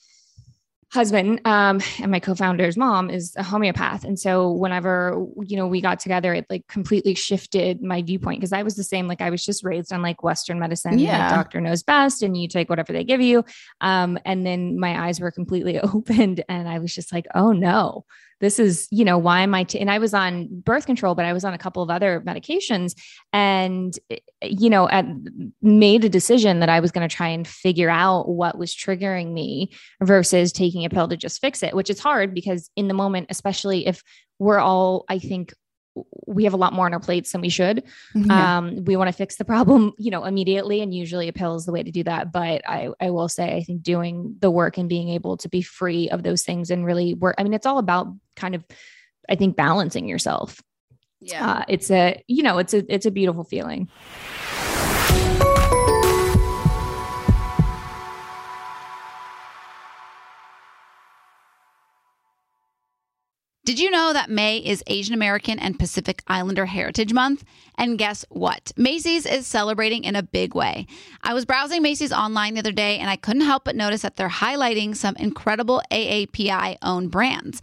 [0.92, 4.04] husband um, and my co-founder's mom is a homeopath.
[4.04, 8.52] And so whenever you know we got together it like completely shifted my viewpoint because
[8.52, 9.08] i was the same.
[9.08, 10.98] Like i was just raised on like western medicine.
[10.98, 11.18] Yeah.
[11.18, 13.44] like doctor knows best and you take whatever they give you.
[13.80, 18.04] Um, and then my eyes were completely opened and i was just like oh no
[18.42, 19.78] this is you know why am i t-?
[19.78, 22.94] and i was on birth control but i was on a couple of other medications
[23.32, 23.98] and
[24.42, 24.86] you know
[25.62, 29.32] made a decision that i was going to try and figure out what was triggering
[29.32, 29.72] me
[30.02, 33.28] versus taking a pill to just fix it which is hard because in the moment
[33.30, 34.02] especially if
[34.38, 35.54] we're all i think
[36.26, 37.84] we have a lot more on our plates than we should.
[38.30, 41.66] Um, we want to fix the problem you know immediately and usually a pill is
[41.66, 42.32] the way to do that.
[42.32, 45.62] But i i will say i think doing the work and being able to be
[45.62, 48.64] free of those things and really work i mean it's all about kind of
[49.28, 50.60] i think balancing yourself.
[51.20, 51.48] Yeah.
[51.48, 53.88] uh, it's a you know it's a it's a beautiful feeling
[63.64, 67.44] Did you know that May is Asian American and Pacific Islander Heritage Month?
[67.78, 68.72] And guess what?
[68.76, 70.88] Macy's is celebrating in a big way.
[71.22, 74.16] I was browsing Macy's online the other day and I couldn't help but notice that
[74.16, 77.62] they're highlighting some incredible AAPI owned brands.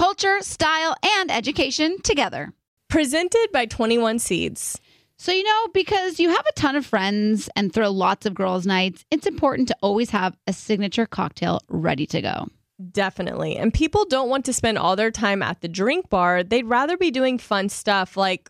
[0.01, 2.51] culture, style, and education together.
[2.89, 4.81] Presented by 21 Seeds.
[5.19, 8.65] So, you know, because you have a ton of friends and throw lots of girls'
[8.65, 12.47] nights, it's important to always have a signature cocktail ready to go.
[12.91, 13.57] Definitely.
[13.57, 16.41] And people don't want to spend all their time at the drink bar.
[16.41, 18.49] They'd rather be doing fun stuff like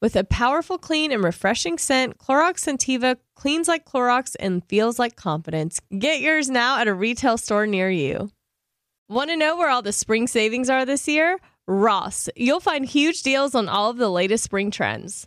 [0.00, 5.16] With a powerful, clean, and refreshing scent, Clorox Scentiva cleans like Clorox and feels like
[5.16, 5.80] confidence.
[5.98, 8.30] Get yours now at a retail store near you.
[9.08, 11.40] Want to know where all the spring savings are this year?
[11.66, 12.28] Ross.
[12.36, 15.26] You'll find huge deals on all of the latest spring trends.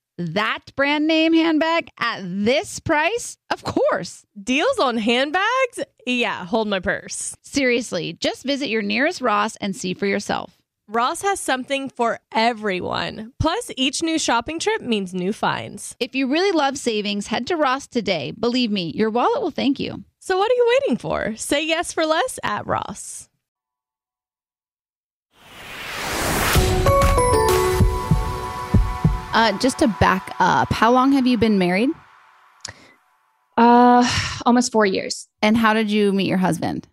[0.17, 3.37] That brand name handbag at this price?
[3.49, 4.25] Of course.
[4.41, 5.79] Deals on handbags?
[6.05, 7.35] Yeah, hold my purse.
[7.41, 10.57] Seriously, just visit your nearest Ross and see for yourself.
[10.87, 13.31] Ross has something for everyone.
[13.39, 15.95] Plus, each new shopping trip means new finds.
[16.01, 18.31] If you really love savings, head to Ross today.
[18.31, 20.03] Believe me, your wallet will thank you.
[20.19, 21.35] So, what are you waiting for?
[21.37, 23.29] Say yes for less at Ross.
[29.33, 31.89] Uh, just to back up, how long have you been married?
[33.55, 34.05] Uh,
[34.45, 35.29] almost four years.
[35.41, 36.85] And how did you meet your husband?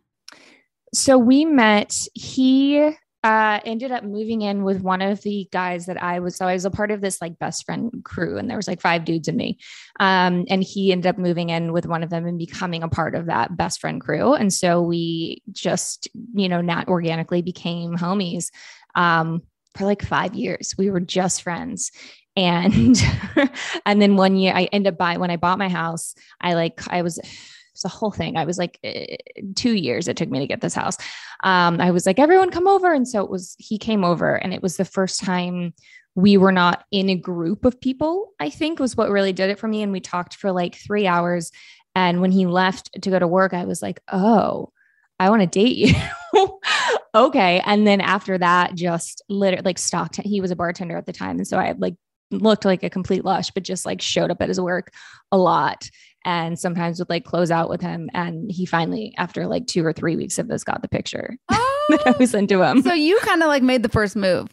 [0.94, 1.96] So we met.
[2.14, 2.92] He
[3.24, 6.36] uh, ended up moving in with one of the guys that I was.
[6.36, 8.80] So I was a part of this like best friend crew, and there was like
[8.80, 9.58] five dudes and me.
[9.98, 13.16] Um, and he ended up moving in with one of them and becoming a part
[13.16, 14.34] of that best friend crew.
[14.34, 18.50] And so we just, you know, not organically became homies.
[18.94, 19.42] Um,
[19.74, 21.90] for like five years, we were just friends
[22.38, 23.02] and
[23.84, 26.80] and then one year i ended up buying when i bought my house i like
[26.88, 27.18] i was
[27.74, 29.16] it's a whole thing i was like eh,
[29.54, 30.96] two years it took me to get this house
[31.44, 34.54] um i was like everyone come over and so it was he came over and
[34.54, 35.72] it was the first time
[36.14, 39.58] we were not in a group of people i think was what really did it
[39.58, 41.52] for me and we talked for like three hours
[41.94, 44.72] and when he left to go to work i was like oh
[45.20, 45.94] I want to date you.
[47.14, 47.60] okay.
[47.66, 50.24] And then after that, just literally like stalked him.
[50.24, 51.38] He was a bartender at the time.
[51.38, 51.96] And so I like
[52.30, 54.92] looked like a complete lush, but just like showed up at his work
[55.32, 55.88] a lot.
[56.24, 58.10] And sometimes would like close out with him.
[58.12, 61.84] And he finally, after like two or three weeks of this, got the picture Oh,
[61.90, 62.82] that I was into him.
[62.82, 64.48] so you kind of like made the first move.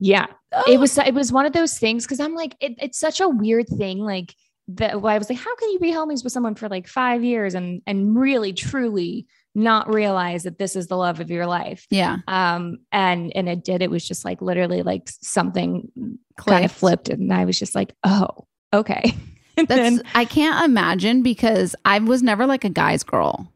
[0.00, 0.26] yeah.
[0.52, 0.64] Oh.
[0.66, 3.28] It was it was one of those things because I'm like, it, it's such a
[3.28, 3.98] weird thing.
[3.98, 4.34] Like
[4.68, 7.22] that well, I was like, how can you be homies with someone for like five
[7.22, 11.86] years and and really truly not realize that this is the love of your life?
[11.90, 12.18] Yeah.
[12.28, 15.90] um and and it did it was just like literally like something
[16.36, 18.28] kind of flipped and i was just like oh
[18.72, 19.02] okay
[19.56, 23.52] and That's then I can't imagine because I was never like a guy's girl.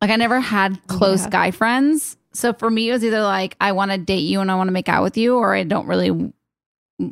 [0.00, 1.30] Like I never had close Yeah.
[1.30, 2.16] guy friends.
[2.32, 4.68] So for me, it was either like I want to date you and I want
[4.68, 6.10] to make out with you, or I don't really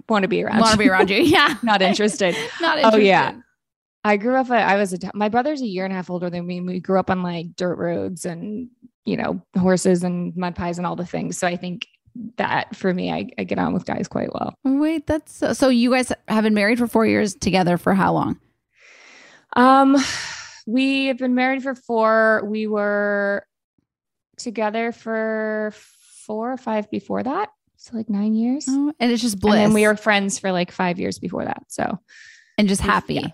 [0.08, 1.18] want to be around Want to be around you.
[1.22, 3.34] Yeah, not interested Not Oh, yeah.
[4.06, 6.46] I grew up i was a my brother's a year and a half older than
[6.46, 8.68] me and we grew up on like dirt roads and
[9.04, 11.86] you know horses and mud pies and all the things so i think
[12.36, 15.68] that for me i, I get on with guys quite well Wait, that's so, so.
[15.68, 18.38] You guys have been married for four years together for how long?
[19.54, 19.96] Um,
[20.66, 22.42] we have been married for four.
[22.44, 23.46] We were
[24.36, 25.72] together for
[26.26, 27.48] four or five before that.
[27.76, 28.66] So like nine years.
[28.68, 29.56] Oh, and it's just bliss.
[29.56, 31.62] And we were friends for like five years before that.
[31.68, 31.98] So
[32.58, 33.14] and just happy.
[33.14, 33.28] Yeah.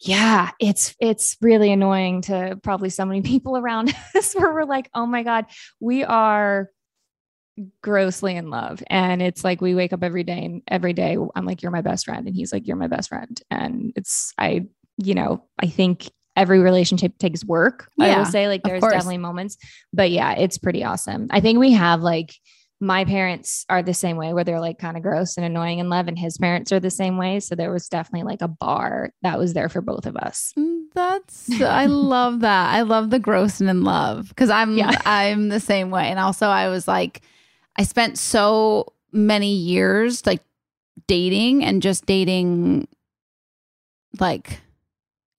[0.00, 4.90] Yeah, it's it's really annoying to probably so many people around us where we're like,
[4.94, 5.46] oh my God,
[5.80, 6.70] we are
[7.82, 8.82] grossly in love.
[8.88, 11.80] And it's like we wake up every day and every day I'm like, you're my
[11.80, 12.26] best friend.
[12.26, 13.40] And he's like, you're my best friend.
[13.50, 17.88] And it's I, you know, I think every relationship takes work.
[17.98, 19.56] I will say like there's definitely moments.
[19.92, 21.26] But yeah, it's pretty awesome.
[21.30, 22.32] I think we have like
[22.80, 25.88] my parents are the same way where they're like kind of gross and annoying in
[25.88, 29.10] love and his parents are the same way so there was definitely like a bar
[29.22, 32.74] that was there for both of us Mm, That's I love that.
[32.74, 35.00] I love the gross and in love because I'm Yeah.
[35.04, 36.06] I'm the same way.
[36.08, 37.20] And also I was like,
[37.76, 40.42] I spent so many years like
[41.06, 42.86] dating and just dating
[44.20, 44.60] like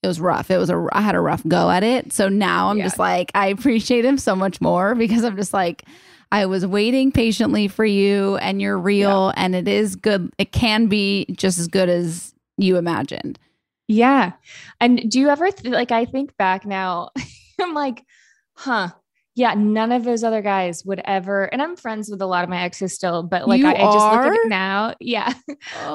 [0.01, 0.49] it was rough.
[0.49, 2.13] It was a I had a rough go at it.
[2.13, 2.85] So now I'm Yeah.
[2.85, 5.83] just like I appreciate him so much more because I'm just like
[6.31, 10.31] I was waiting patiently for you and you're real and it is good.
[10.37, 13.39] It can be just as good as you imagined.
[13.87, 14.33] yeah
[14.81, 17.09] and do you ever th- like i think back now
[17.61, 18.03] i'm like
[18.53, 18.89] huh
[19.33, 22.49] yeah none of those other guys would ever and i'm friends with a lot of
[22.49, 25.33] my exes still but like I, I just look at it now yeah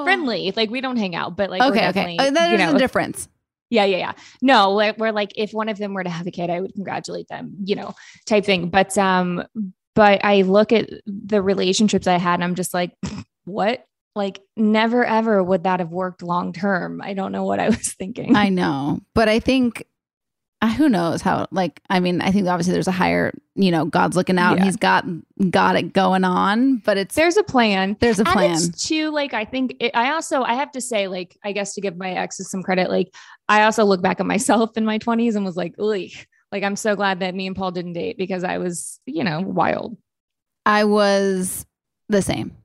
[0.05, 1.93] friendly like we don't hang out but like we're okay, okay.
[1.93, 3.29] definitely, Uh, There's know, a difference.
[3.71, 4.13] Yeah, yeah, yeah.
[4.41, 6.75] No, like we're like if one of them were to have a kid, I would
[6.75, 7.93] congratulate them, you know,
[8.27, 8.69] type thing.
[8.69, 9.45] But um,
[9.95, 12.93] but I look at the relationships I had and I'm just like,
[13.45, 13.87] what?
[14.17, 17.01] Like never ever would that have worked long term.
[17.03, 18.37] I don't know what I was thinking.
[18.37, 19.85] I know, but I think
[20.63, 21.47] uh, who knows how.
[21.51, 24.53] Like, I mean, I think obviously there's a higher, you know, God's looking out.
[24.53, 24.65] and Yeah.
[24.67, 25.05] He's got
[25.51, 27.97] got it going on, but it's There's a plan.
[28.01, 28.53] there's a And plan.
[28.53, 31.75] it's too like I think it, I also I have to say like I guess
[31.75, 33.13] to give my exes some credit like
[33.49, 36.09] I also look back at myself in my 20s and was like, Ugh.
[36.55, 39.41] Like I'm so glad that me and Paul didn't date because I was you know
[39.41, 39.97] wild.
[40.65, 41.67] I was
[42.09, 42.57] the same.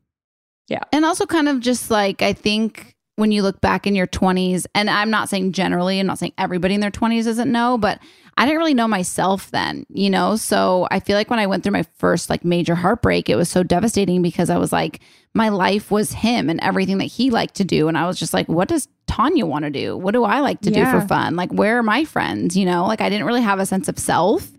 [0.68, 0.84] Yeah.
[0.94, 4.66] And also kind of just like I think when you look back in your 20s
[4.74, 8.00] and I'm not saying generally, I'm not saying everybody in their 20s doesn't know, but
[8.38, 10.38] I didn't really know myself then, you know?
[10.38, 13.50] So I feel like when I went through my first like major heartbreak, it was
[13.50, 15.02] so devastating because I was like
[15.34, 18.34] my life was him and everything that he liked to do and I was just
[18.34, 19.98] like what does Tanya want to do?
[19.98, 21.36] What do I like to do for fun?
[21.36, 22.86] Like where are my friends, you know?
[22.86, 24.50] Like I didn't really have a sense of self.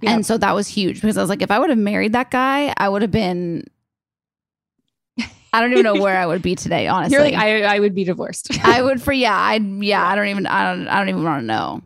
[0.00, 0.14] Yeah.
[0.14, 2.30] And so that was huge because I was like, if I would have married that
[2.30, 3.64] guy, I would have been.
[5.52, 6.86] I don't even know where I would be today.
[6.88, 8.48] Honestly, You're like I I would be divorced.
[8.64, 11.42] I would for yeah, I yeah, I don't even I don't I don't even want
[11.42, 11.82] to know.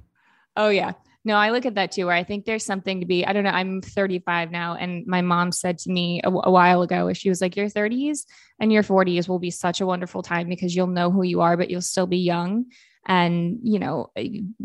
[0.57, 0.93] Oh yeah.
[1.25, 3.27] No, I look at that too, where I think there's something to be.
[3.27, 3.51] I don't know.
[3.51, 7.41] I'm 35 now, and my mom said to me a, a while ago, she was
[7.41, 8.27] like, Your 30s
[8.61, 11.57] and your 40s will be such a wonderful time because you'll know who you are,
[11.57, 12.67] but you'll still be young
[13.07, 14.11] and, you know,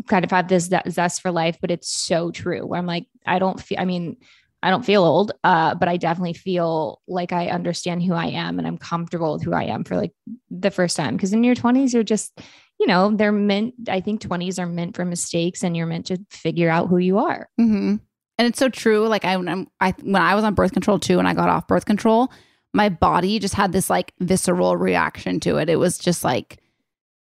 [0.06, 1.58] kind of have this zest for life.
[1.60, 2.64] But it's so true.
[2.64, 4.18] Where I'm like, I don't feel, I mean,
[4.62, 8.58] I don't feel old, uh, but I definitely feel like I understand who I am
[8.58, 10.12] and I'm comfortable with who I am for like
[10.50, 11.16] the first time.
[11.16, 12.40] Because in your 20s, you're just,
[12.78, 16.18] you know, they're meant, I think 20s are meant for mistakes and you're meant to
[16.30, 17.48] figure out who you are.
[17.60, 17.96] Mm-hmm.
[18.38, 19.08] And it's so true.
[19.08, 21.66] Like I, I'm, I, when I was on birth control too, and I got off
[21.66, 22.32] birth control,
[22.72, 25.68] my body just had this like visceral reaction to it.
[25.68, 26.58] It was just like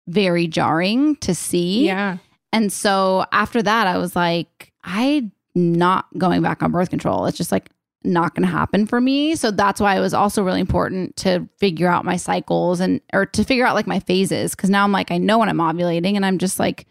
[0.08, 1.86] very jarring to see.
[1.86, 2.18] Yeah.
[2.52, 5.30] And so after that, I was like, I
[5.60, 7.26] not going back on birth control.
[7.26, 7.70] It's just like
[8.04, 9.36] not going to happen for me.
[9.36, 13.26] So that's why it was also really important to figure out my cycles and or
[13.28, 16.16] to figure out like my phases cuz now I'm like I know when I'm ovulating
[16.16, 16.88] and I'm just like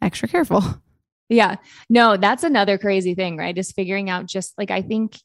[0.00, 0.62] extra careful.
[1.28, 1.56] Yeah.
[1.88, 3.54] No, that's another crazy thing, right?
[3.54, 5.16] Just figuring out just like I think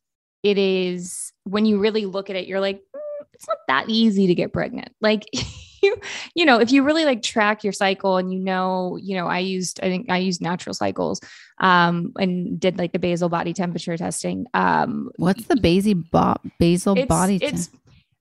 [0.41, 4.26] it is when you really look at it you're like mm, it's not that easy
[4.28, 4.93] to get pregnant.
[5.01, 5.26] Like
[5.88, 5.96] you,
[6.36, 9.40] you know, if you really like track your cycle and you know, you know, I
[9.40, 11.20] used, I think I used natural cycles
[11.60, 14.46] um, and did like the basal body temperature testing.
[14.54, 17.40] Um, What's the basal, bo- basal it's, body?
[17.42, 17.70] It's,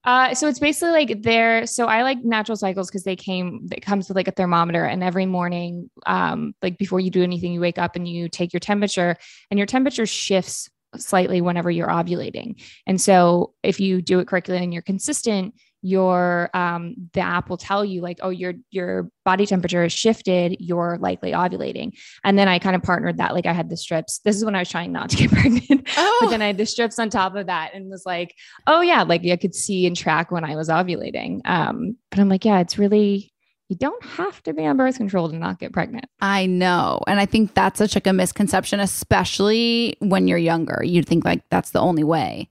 [0.05, 1.67] uh, so it's basically like there.
[1.67, 3.69] So I like natural cycles because they came.
[3.73, 7.53] It comes with like a thermometer, and every morning, um, like before you do anything,
[7.53, 9.17] you wake up and you take your temperature,
[9.51, 12.62] and your temperature shifts slightly whenever you're ovulating.
[12.87, 17.57] And so if you do it correctly and you're consistent, your um, the app will
[17.57, 21.93] tell you like oh your your body temperature has shifted you're likely ovulating
[22.24, 24.55] and then i kind of partnered that like i had the strips this is when
[24.55, 26.18] i was trying not to get pregnant oh.
[26.22, 28.35] but then i had the strips on top of that and was like
[28.66, 32.29] oh yeah like i could see and track when i was ovulating um, but i'm
[32.29, 33.33] like yeah it's really
[33.68, 36.07] you don't have to be on birth control to not get pregnant.
[36.20, 37.01] I know.
[37.09, 40.83] And I think that's such like a misconception, especially when you're younger.
[40.85, 42.49] You'd think like that's the only way.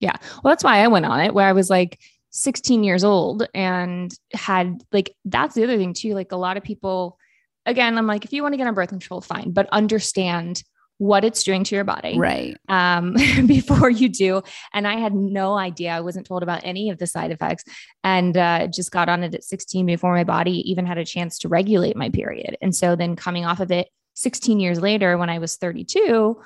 [0.00, 0.16] Yeah.
[0.42, 2.00] Well, that's why I went on it, where I was like,
[2.36, 6.62] 16 years old and had like that's the other thing too like a lot of
[6.62, 7.18] people
[7.64, 10.62] again i'm like if you want to get on birth control fine but understand
[10.98, 12.56] what it's doing to your body right.
[12.68, 13.14] um
[13.46, 14.42] before you do.
[14.72, 17.64] And i had no idea i wasn't told about any of the side effects.
[18.02, 21.38] And uh, just got on it at 16 before my body even had a chance
[21.40, 22.56] to regulate my period.
[22.62, 26.36] And so then coming off of it 16 years later when i was 32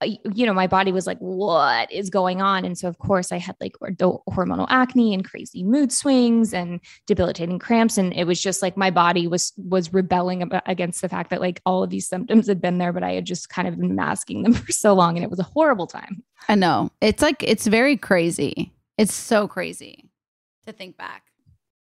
[0.00, 2.64] Uh, you know, my body was like, what is going on?
[2.64, 7.58] And so, of course, I had like hormonal acne and crazy mood swings and debilitating
[7.58, 7.96] cramps.
[7.96, 11.60] And it was just like my body was was rebelling against the fact that like
[11.64, 14.42] all of these symptoms had been there, but I had just kind of been masking
[14.42, 16.22] them for so long, and it was a horrible time.
[16.48, 18.72] I know it's like it's very crazy.
[18.98, 20.10] It's so crazy
[20.66, 21.24] to think back.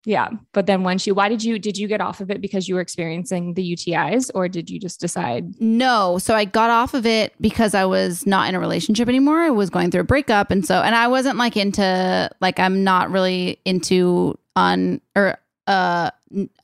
[0.04, 0.30] Yeah.
[0.52, 2.74] But then once you, why did you, did you get off of it because you
[2.74, 5.60] were experiencing the UTIs or did you just decide?
[5.60, 6.18] No.
[6.18, 9.40] So I got off of it because I was not in a relationship anymore.
[9.40, 10.50] I was going through a breakup.
[10.50, 15.36] And so, and I wasn't like into, like, I'm not really into un or,
[15.66, 16.10] uh,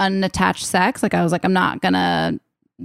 [0.01, 1.03] unattached sex.
[1.03, 2.41] Like I was like, I'm not gonna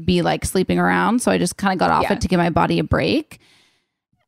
[0.06, 1.22] be like sleeping around.
[1.22, 2.14] So I just kind of got off yeah.
[2.14, 3.40] it to give my body a break.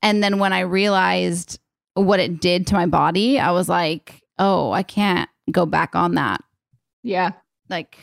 [0.02, 1.60] And then when I realized
[1.96, 6.16] what it did to my body, I was like, oh, I can't go back on
[6.16, 6.44] that.
[7.04, 7.32] Yeah.
[7.70, 7.98] Like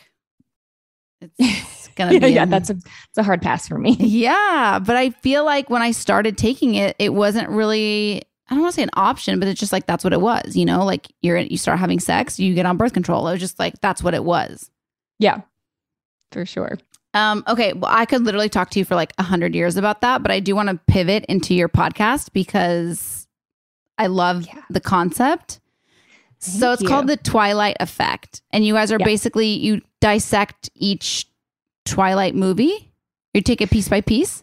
[1.21, 3.97] it's gonna yeah, be yeah, that's a it's a hard pass for me.
[4.01, 4.79] Yeah.
[4.85, 8.73] But I feel like when I started taking it, it wasn't really I don't want
[8.75, 11.07] to say an option, but it's just like that's what it was, you know, like
[11.23, 13.29] you're you start having sex, you get on birth control.
[13.29, 14.71] It was just like that's what it was.
[15.19, 15.43] Yeah.
[16.33, 16.79] For sure.
[17.13, 20.01] Um, okay, well, I could literally talk to you for like a hundred years about
[20.03, 23.27] that, but I do want to pivot into your podcast because
[23.99, 24.63] I love yeah.
[24.71, 25.60] the concept
[26.41, 26.89] so it's you.
[26.89, 28.43] called the Twilight Effect.
[28.51, 29.07] And you guys are yep.
[29.07, 31.27] basically you dissect each
[31.85, 32.93] Twilight movie.
[33.35, 34.43] You take it piece by piece.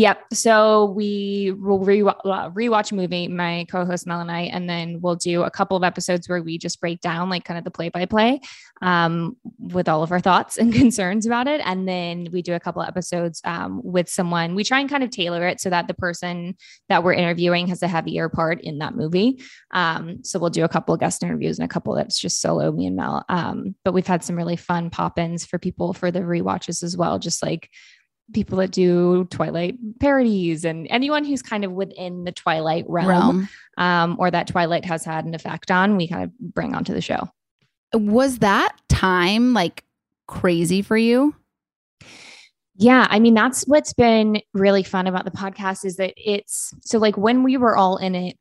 [0.00, 0.32] Yep.
[0.32, 5.16] So we will re- rewatch a movie, my co-host Mel and I, and then we'll
[5.16, 8.40] do a couple of episodes where we just break down like kind of the play-by-play
[8.80, 12.60] um, with all of our thoughts and concerns about it, and then we do a
[12.60, 14.54] couple of episodes um, with someone.
[14.54, 16.56] We try and kind of tailor it so that the person
[16.88, 19.42] that we're interviewing has a heavier part in that movie.
[19.70, 22.72] Um, so we'll do a couple of guest interviews and a couple that's just solo
[22.72, 23.22] me and Mel.
[23.28, 27.18] Um, but we've had some really fun pop-ins for people for the re-watches as well,
[27.18, 27.68] just like
[28.32, 33.48] people that do Twilight parodies and anyone who's kind of within the Twilight realm, realm.
[33.76, 37.00] Um, or that Twilight has had an effect on, we kind of bring onto the
[37.00, 37.28] show.
[37.92, 39.84] Was that time like
[40.26, 41.34] crazy for you?
[42.76, 46.98] Yeah, I mean that's what's been really fun about the podcast is that it's so
[46.98, 48.38] like when we were all in it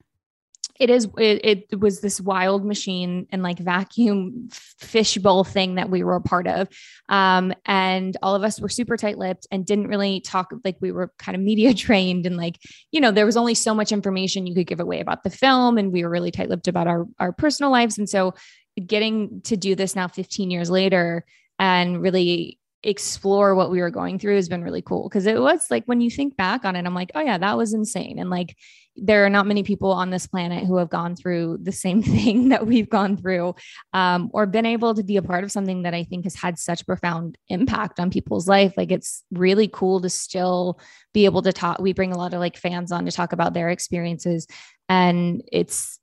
[0.80, 6.04] it is it, it was this wild machine and like vacuum fishbowl thing that we
[6.04, 6.70] were a part of.
[7.10, 11.12] Um and all of us were super tight-lipped and didn't really talk like we were
[11.20, 12.58] kind of media trained and like
[12.92, 15.78] you know there was only so much information you could give away about the film
[15.78, 17.98] and we were really tight-lipped about our our personal lives.
[17.98, 18.34] And so
[18.86, 21.26] getting to do this now 15 years later
[21.58, 25.10] and really explore what we were going through has been really cool.
[25.10, 27.58] Because it was like when you think back on it I'm like oh yeah that
[27.58, 28.18] was insane.
[28.18, 28.56] And like
[29.02, 32.50] there are not many people on this planet who have gone through the same thing
[32.50, 33.56] that we've gone through
[33.94, 36.58] um, or been able to be a part of something that I think has had
[36.58, 38.74] such profound impact on people's life.
[38.78, 40.80] Like it's really cool to still
[41.14, 41.80] be able to talk.
[41.80, 44.48] We bring a lot of like fans on to talk about their experiences
[44.88, 46.00] and it's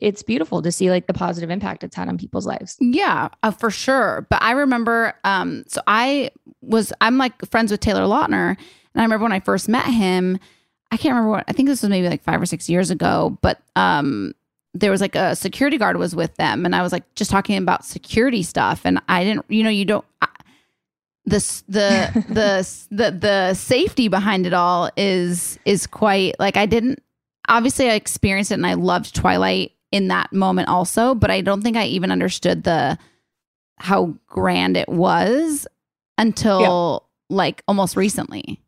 [0.00, 2.76] it's beautiful to see like the positive impact it's had on people's lives.
[2.80, 4.26] Yeah, uh, for sure.
[4.28, 6.30] But I remember, um, so I
[6.60, 8.50] was, I'm like friends with Taylor Lautner.
[8.50, 10.38] And I remember when I first met him,
[10.90, 13.38] I can't remember what I think this was maybe like five or six years ago,
[13.40, 14.34] but um
[14.76, 17.56] there was like a security guard was with them and I was like just talking
[17.56, 20.28] about security stuff and I didn't you know you don't I,
[21.26, 27.02] the the the the the safety behind it all is is quite like I didn't
[27.48, 31.62] obviously I experienced it and I loved Twilight in that moment also, but I don't
[31.62, 32.98] think I even understood the
[33.76, 35.68] how grand it was
[36.18, 37.36] until yeah.
[37.36, 38.60] like almost recently.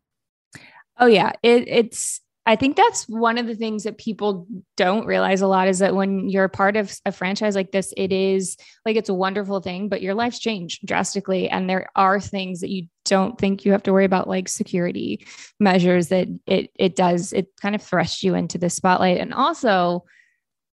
[0.99, 2.21] Oh yeah, it, it's.
[2.45, 5.93] I think that's one of the things that people don't realize a lot is that
[5.93, 9.89] when you're part of a franchise like this, it is like it's a wonderful thing,
[9.89, 13.83] but your life's changed drastically, and there are things that you don't think you have
[13.83, 15.27] to worry about, like security
[15.59, 16.07] measures.
[16.07, 20.05] That it it does it kind of thrusts you into the spotlight, and also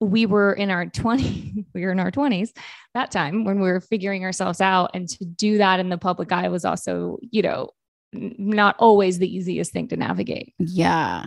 [0.00, 2.50] we were in our 20 we were in our 20s
[2.94, 6.32] that time when we were figuring ourselves out and to do that in the public
[6.32, 7.70] eye was also you know
[8.12, 10.54] not always the easiest thing to navigate.
[10.58, 11.26] Yeah.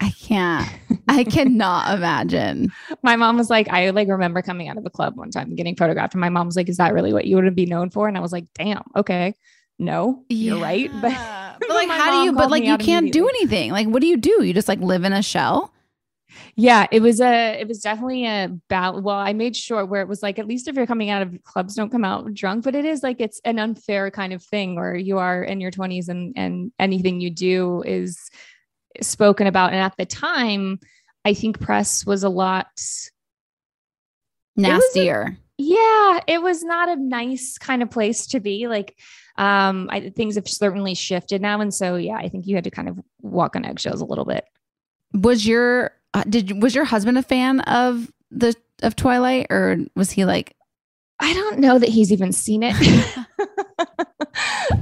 [0.00, 0.68] I can't.
[1.08, 2.72] I cannot imagine.
[3.02, 5.56] My mom was like, I like remember coming out of a club one time and
[5.56, 7.90] getting photographed, and my mom was like, "Is that really what you would be known
[7.90, 9.34] for?" And I was like, "Damn, okay,
[9.78, 10.54] no, yeah.
[10.54, 10.90] you're right."
[11.58, 12.32] But, but like, how do you?
[12.32, 13.72] But like, you can't do anything.
[13.72, 14.44] Like, what do you do?
[14.44, 15.72] You just like live in a shell
[16.54, 20.08] yeah it was a it was definitely a battle well i made sure where it
[20.08, 22.74] was like at least if you're coming out of clubs don't come out drunk but
[22.74, 26.08] it is like it's an unfair kind of thing where you are in your 20s
[26.08, 28.30] and and anything you do is
[29.02, 29.72] spoken about.
[29.72, 30.78] And at the time
[31.24, 32.68] i think press was a lot
[34.56, 35.22] nastier.
[35.22, 38.68] A, yeah it was not a nice kind of place to be.
[38.68, 38.96] Like
[39.36, 41.60] um I, things have certainly shifted now.
[41.60, 44.24] And so yeah i think you had to kind of walk on eggshells a little
[44.24, 44.44] bit.
[45.12, 50.10] Was your uh, did was your husband a fan of the of Twilight, or was
[50.10, 50.56] he like?
[51.20, 52.74] I don't know that he's even seen it.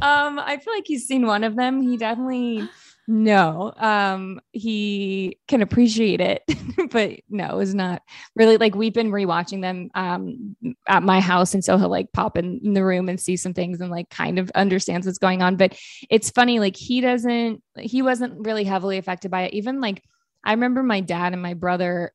[0.00, 1.82] um, I feel like he's seen one of them.
[1.82, 2.68] He definitely
[3.08, 3.72] no.
[3.76, 6.42] Um, he can appreciate it,
[6.92, 8.02] but no, it was not
[8.36, 10.56] really like we've been rewatching them um
[10.86, 13.54] at my house, and so he'll like pop in, in the room and see some
[13.54, 15.56] things and like kind of understands what's going on.
[15.56, 15.76] But
[16.10, 19.54] it's funny, like he doesn't, he wasn't really heavily affected by it.
[19.54, 20.04] Even like
[20.44, 22.12] I remember my dad and my brother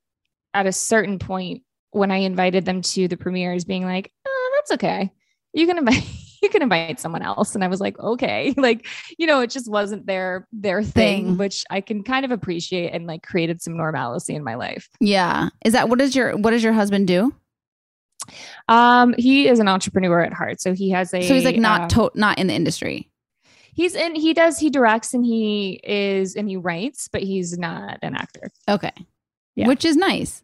[0.53, 4.71] at a certain point when I invited them to the premieres being like, oh, that's
[4.73, 5.11] okay.
[5.53, 6.03] You can invite
[6.41, 7.55] you can invite someone else.
[7.55, 8.53] And I was like, okay.
[8.59, 12.31] Like, you know, it just wasn't their their thing, thing, which I can kind of
[12.31, 14.89] appreciate and like created some normalcy in my life.
[14.99, 15.49] Yeah.
[15.65, 17.33] Is that what does your what does your husband do?
[18.67, 20.61] Um, he is an entrepreneur at heart.
[20.61, 23.08] So he has a So he's like not uh, to- not in the industry
[23.79, 27.97] he's in he does he directs and he is and he writes but he's not
[28.01, 28.51] an actor.
[28.67, 28.91] Okay.
[29.55, 29.67] Yeah.
[29.67, 30.43] which is nice.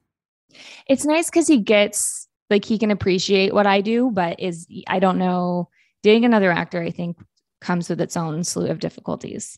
[0.87, 4.99] It's nice because he gets like he can appreciate what i do but is i
[4.99, 5.67] don't know
[6.01, 7.17] dating another actor i think
[7.59, 9.57] comes with its own slew of difficulties.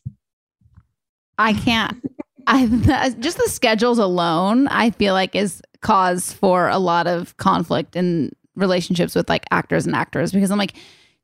[1.38, 2.02] I can't.
[2.48, 7.94] I just the schedules alone i feel like is cause for a lot of conflict
[7.94, 10.74] in relationships with like actors and actors because i'm like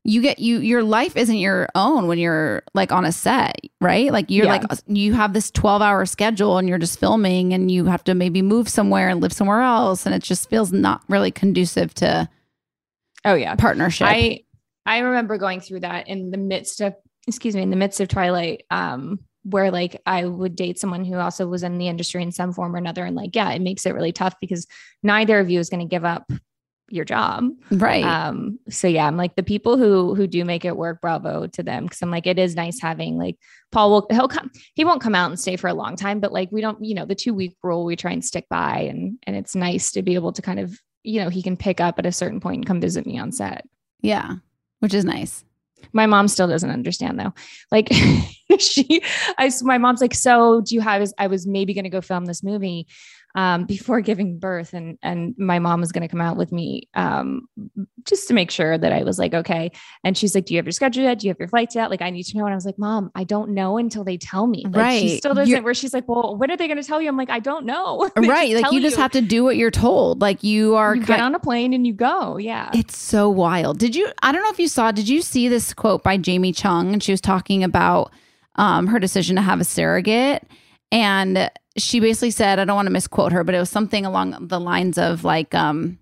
[0.05, 4.13] you get you your life isn't your own when you're like on a set right
[4.13, 4.53] like you're yeah.
[4.53, 8.15] like you have this 12 hour schedule and you're just filming and you have to
[8.15, 12.29] maybe move somewhere and live somewhere else and it just feels not really conducive to
[13.25, 14.41] oh yeah partnership i
[14.85, 16.95] i remember going through that in the midst of
[17.27, 21.17] excuse me in the midst of twilight um where like I would date someone who
[21.17, 23.05] also was in the industry in some form or another.
[23.05, 24.67] And like, yeah, it makes it really tough because
[25.03, 26.31] neither of you is going to give up
[26.89, 27.49] your job.
[27.71, 28.05] Right.
[28.05, 31.63] Um, so yeah, I'm like the people who who do make it work, bravo to
[31.63, 31.89] them.
[31.89, 33.37] Cause I'm like, it is nice having like
[33.73, 36.33] Paul will he'll come, he won't come out and stay for a long time, but
[36.33, 39.19] like we don't, you know, the two week rule we try and stick by and
[39.25, 41.99] and it's nice to be able to kind of, you know, he can pick up
[41.99, 43.67] at a certain point and come visit me on set.
[44.01, 44.35] Yeah.
[44.81, 45.45] Which is nice.
[45.93, 47.35] My mom still doesn't understand though.
[47.71, 47.89] Like
[48.59, 49.03] she
[49.39, 52.43] I my mom's like, so do you have I was maybe gonna go film this
[52.43, 52.87] movie
[53.37, 56.89] um, before giving birth, and and my mom was going to come out with me
[56.95, 57.49] um,
[58.05, 59.73] just to make sure that I was like okay.
[60.05, 61.19] And she's like, "Do you have your schedule yet?
[61.19, 61.91] Do you have your flights yet?
[61.91, 64.17] Like, I need to know." And I was like, "Mom, I don't know until they
[64.17, 65.01] tell me." Like, Right.
[65.03, 65.51] She still doesn't.
[65.51, 67.41] You're- where she's like, "Well, when are they going to tell you?" I'm like, "I
[67.41, 68.55] don't know." Right.
[68.55, 70.21] Like tell you just have to do what you're told.
[70.21, 72.37] Like you are You get on a plane and you go.
[72.39, 72.71] Yeah.
[72.73, 73.79] It's so wild.
[73.79, 74.11] Did you?
[74.23, 74.93] I don't know if you saw.
[74.93, 76.93] Did you see this quote by Jamie Chung?
[76.93, 78.13] And she was talking about
[78.57, 80.45] um, her decision to have a surrogate,
[80.93, 84.37] and she basically said, I don't want to misquote her, but it was something along
[84.49, 85.99] the lines of like, um,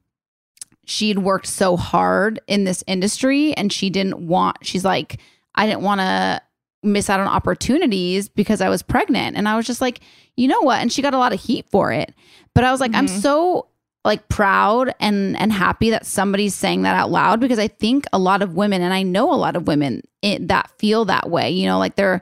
[0.85, 4.59] she'd worked so hard in this industry, and she didn't want.
[4.63, 5.19] She's like,
[5.55, 6.43] I didn't want to
[6.83, 10.01] miss out on opportunities because I was pregnant, and I was just like,
[10.37, 10.81] you know what?
[10.81, 12.13] And she got a lot of heat for it,
[12.55, 13.21] but I was like, I'm Mhm.
[13.23, 13.69] so
[14.05, 18.19] like proud and and happy that somebody's saying that out loud because I think a
[18.19, 21.51] lot of women and I know a lot of women it, that feel that way.
[21.51, 22.21] You know, like they're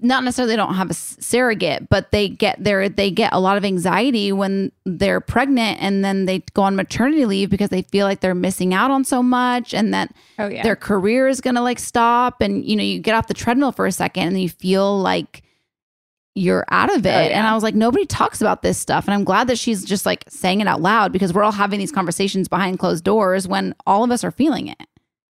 [0.00, 3.58] not necessarily they don't have a surrogate, but they get their they get a lot
[3.58, 8.06] of anxiety when they're pregnant and then they go on maternity leave because they feel
[8.06, 10.62] like they're missing out on so much and that oh yeah.
[10.62, 13.70] their career is going to like stop and you know you get off the treadmill
[13.70, 15.42] for a second and you feel like
[16.34, 17.38] you're out of oh, it Oh, yeah.
[17.38, 20.06] and i was like nobody talks about this stuff and i'm glad that she's just
[20.06, 23.74] like saying it out loud because we're all having these conversations behind closed doors when
[23.86, 24.82] all of us are feeling it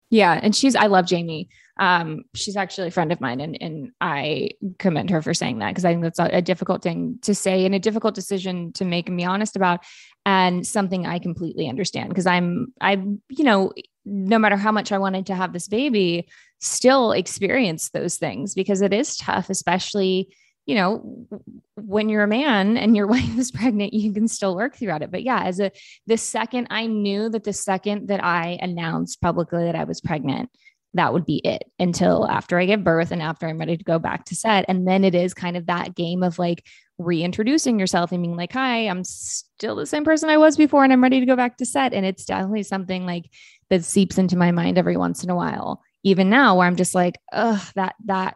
[0.09, 1.47] Yeah, and she's I love Jamie.
[1.79, 5.69] Um, she's actually a friend of mine, and and I commend her for saying that
[5.69, 8.85] because I think that's a, a difficult thing to say and a difficult decision to
[8.85, 9.79] make and be honest about,
[10.25, 12.93] and something I completely understand because I'm I
[13.29, 13.73] you know
[14.05, 16.27] no matter how much I wanted to have this baby,
[16.59, 21.27] still experience those things because it is tough, especially you know
[21.75, 25.11] when you're a man and your wife is pregnant you can still work throughout it.
[25.11, 25.71] But yeah as a
[26.05, 30.51] the second I knew that the second that I announced publicly that I was pregnant,
[30.93, 33.99] that would be it until after I give birth and after I'm ready to go
[33.99, 34.65] back to set.
[34.67, 36.65] And then it is kind of that game of like
[36.99, 40.93] reintroducing yourself and being like, hi, I'm still the same person I was before and
[40.93, 41.93] I'm ready to go back to set.
[41.93, 43.25] And it's definitely something like
[43.69, 45.81] that seeps into my mind every once in a while.
[46.03, 48.35] Even now, where I'm just like, ugh, that that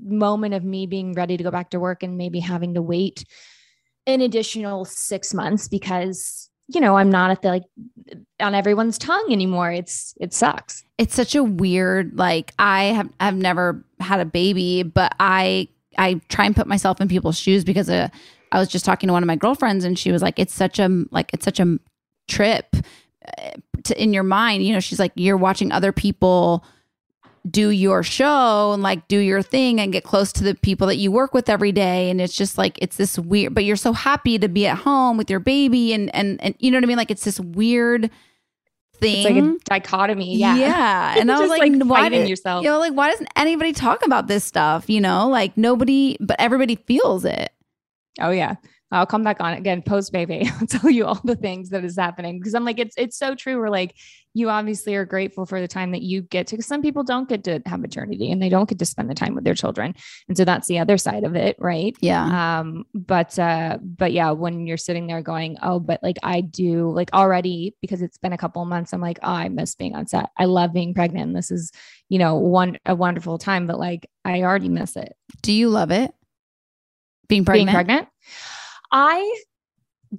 [0.00, 3.24] moment of me being ready to go back to work and maybe having to wait
[4.06, 7.64] an additional six months because you know i'm not at the like
[8.40, 9.70] on everyone's tongue anymore.
[9.70, 10.84] It's it sucks.
[10.98, 16.20] It's such a weird like i have i've never had a baby but i i
[16.28, 18.08] try and put myself in people's shoes because uh,
[18.52, 20.78] i was just talking to one of my girlfriends and she was like it's such
[20.78, 21.78] a like it's such a
[22.28, 22.76] trip
[23.38, 23.50] uh,
[23.84, 24.64] to, in your mind.
[24.64, 26.64] You know she's like you're watching other people
[27.50, 30.96] do your show and like do your thing and get close to the people that
[30.96, 33.92] you work with every day and it's just like it's this weird but you're so
[33.92, 36.86] happy to be at home with your baby and and and you know what i
[36.86, 38.10] mean like it's this weird
[38.94, 41.14] thing it's like a dichotomy yeah yeah.
[41.20, 42.64] And I was like, like, why did, yourself.
[42.64, 44.88] You know, like why doesn't anybody talk about this stuff?
[44.88, 47.50] You know, like nobody, but everybody feels it.
[48.20, 48.54] oh yeah
[48.92, 51.96] i'll come back on again post baby i'll tell you all the things that is
[51.96, 53.94] happening because i'm like it's it's so true we're like
[54.36, 57.26] you obviously are grateful for the time that you get to because some people don't
[57.26, 59.94] get to have maternity and they don't get to spend the time with their children
[60.28, 62.58] and so that's the other side of it right Yeah.
[62.60, 66.90] um but uh but yeah when you're sitting there going oh but like i do
[66.90, 69.94] like already because it's been a couple of months i'm like oh i miss being
[69.94, 71.72] on set i love being pregnant this is
[72.10, 75.90] you know one a wonderful time but like i already miss it Do you love
[75.90, 76.12] it?
[77.28, 77.68] Being pregnant?
[77.68, 78.08] being pregnant
[78.92, 79.40] i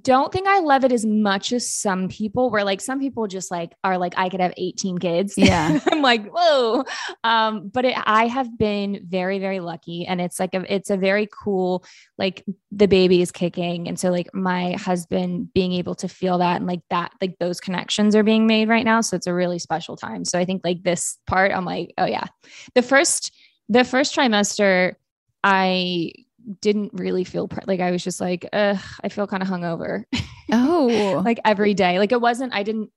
[0.02, 3.50] don't think I love it as much as some people where like some people just
[3.50, 5.34] like are like I could have 18 kids.
[5.36, 5.80] Yeah.
[5.90, 6.84] I'm like, whoa.
[7.24, 10.06] Um, but it, I have been very, very lucky.
[10.06, 11.84] And it's like a it's a very cool,
[12.18, 13.88] like the baby is kicking.
[13.88, 17.60] And so like my husband being able to feel that and like that, like those
[17.60, 19.00] connections are being made right now.
[19.00, 20.24] So it's a really special time.
[20.24, 22.26] So I think like this part, I'm like, oh yeah.
[22.74, 23.34] The first,
[23.68, 24.94] the first trimester,
[25.42, 26.12] I
[26.60, 30.04] didn't really feel pre- like I was just like, uh, I feel kind of hungover
[30.52, 31.20] Oh.
[31.24, 31.98] like every day.
[31.98, 32.90] Like it wasn't, I didn't,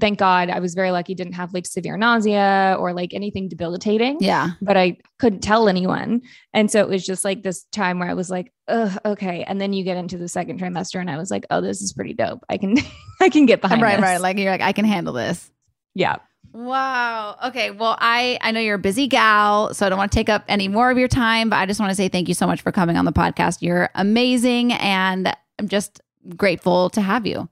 [0.00, 4.16] thank God, I was very lucky, didn't have like severe nausea or like anything debilitating,
[4.20, 4.50] yeah.
[4.62, 6.22] but I couldn't tell anyone.
[6.54, 9.44] And so it was just like this time where I was like, okay.
[9.44, 11.92] And then you get into the second trimester and I was like, oh, this is
[11.92, 12.44] pretty dope.
[12.48, 12.76] I can,
[13.20, 14.02] I can get behind Right, this.
[14.02, 14.20] right.
[14.20, 15.50] Like you're like, I can handle this.
[15.94, 16.16] yeah.
[16.52, 17.36] Wow.
[17.46, 17.70] Okay.
[17.70, 20.44] Well, I I know you're a busy gal, so I don't want to take up
[20.48, 22.62] any more of your time, but I just want to say thank you so much
[22.62, 23.62] for coming on the podcast.
[23.62, 26.00] You're amazing and I'm just
[26.36, 27.48] grateful to have you.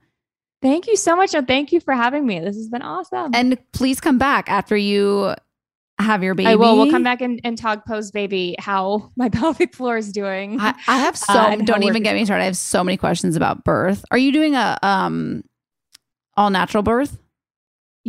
[0.61, 1.33] Thank you so much.
[1.35, 2.39] And thank you for having me.
[2.39, 3.31] This has been awesome.
[3.35, 5.35] And please come back after you
[5.99, 6.47] have your baby.
[6.47, 6.75] I will.
[6.77, 10.59] We'll come back and, and talk post baby how my pelvic floor is doing.
[10.59, 12.43] I, I have so Uh, don't even get me started.
[12.43, 14.03] I have so many questions about birth.
[14.11, 15.43] Are you doing a um
[16.35, 17.17] all natural birth?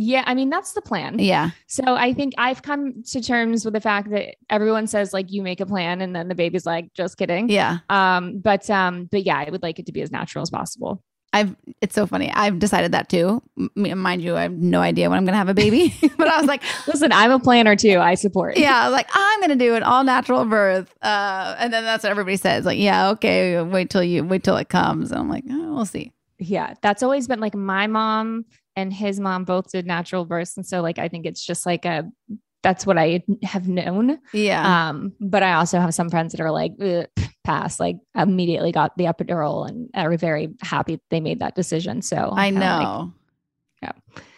[0.01, 1.19] Yeah, I mean that's the plan.
[1.19, 1.49] Yeah.
[1.67, 5.41] So I think I've come to terms with the fact that everyone says like you
[5.41, 7.49] make a plan and then the baby's like just kidding.
[7.49, 7.79] Yeah.
[7.89, 11.03] Um but um but yeah, I would like it to be as natural as possible.
[11.33, 12.31] I've it's so funny.
[12.33, 13.43] I've decided that too.
[13.75, 15.93] M- mind you, I have no idea when I'm gonna have a baby.
[16.17, 17.99] but I was like, Listen, I'm a planner too.
[17.99, 18.57] I support.
[18.57, 20.95] yeah, I was like I'm gonna do an all natural birth.
[21.01, 22.63] Uh, and then that's what everybody says.
[22.63, 25.11] Like, yeah, okay, wait till you wait till it comes.
[25.11, 26.13] And I'm like, oh, we'll see.
[26.39, 26.75] Yeah.
[26.81, 28.45] That's always been like my mom
[28.79, 30.57] and his mom both did natural births.
[30.57, 32.09] And so like I think it's just like a
[32.61, 34.19] that's what I have known.
[34.33, 34.89] Yeah.
[34.89, 37.07] Um, but I also have some friends that are like, "Ugh,
[37.49, 42.01] pass, like immediately got the epidural and are very happy they made that decision.
[42.01, 43.13] So I I'm like, know.
[43.81, 43.91] Yeah.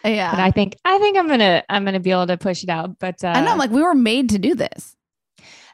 [0.05, 0.31] Yeah.
[0.31, 2.99] but I think I think I'm gonna I'm gonna be able to push it out.
[2.99, 4.95] But uh, I know, like we were made to do this.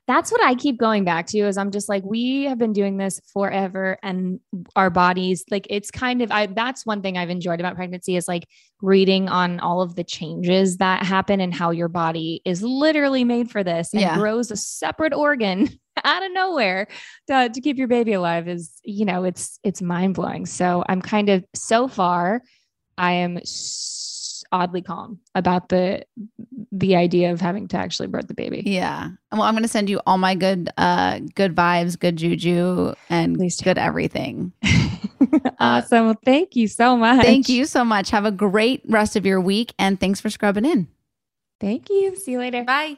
[0.07, 2.95] That's what I keep going back to is I'm just like we have been doing
[2.97, 4.39] this forever and
[4.75, 8.27] our bodies like it's kind of I that's one thing I've enjoyed about pregnancy is
[8.27, 8.47] like
[8.81, 13.51] reading on all of the changes that happen and how your body is literally made
[13.51, 14.15] for this and Yeah.
[14.17, 15.67] grows a separate organ
[16.05, 16.87] out of nowhere
[17.27, 21.01] to, to keep your baby alive is you know it's it's mind blowing so I'm
[21.01, 22.41] kind of so far
[22.97, 24.16] I am s-
[24.51, 26.05] oddly calm about the
[26.71, 29.09] the idea of having to actually birth the baby Yeah.
[29.31, 33.61] Well, I'm gonna send you all my good uh good vibes, good juju, and Please
[33.61, 34.53] good everything.
[35.59, 38.09] awesome well, thank you so much Thank you so much.
[38.11, 40.87] Have a great rest of your week and thanks for scrubbing in.
[41.59, 42.97] thank you see you later Bye.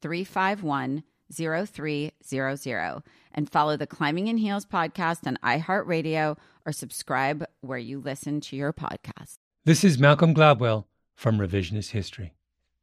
[0.00, 8.00] 351 0300 and follow the Climbing in Heels podcast on iHeartRadio or subscribe where you
[8.00, 9.38] listen to your podcast.
[9.64, 10.84] This is Malcolm Gladwell
[11.14, 12.34] from Revisionist History.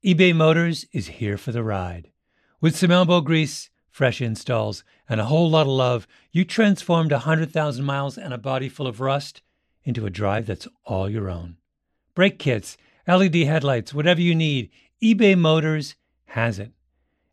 [0.06, 2.12] eBay Motors is here for the ride.
[2.62, 7.84] With some elbow grease, fresh installs, and a whole lot of love, you transformed 100,000
[7.84, 9.42] miles and a body full of rust
[9.84, 11.58] into a drive that's all your own.
[12.14, 14.70] Brake kits, LED headlights, whatever you need,
[15.02, 15.96] eBay Motors
[16.26, 16.75] has it.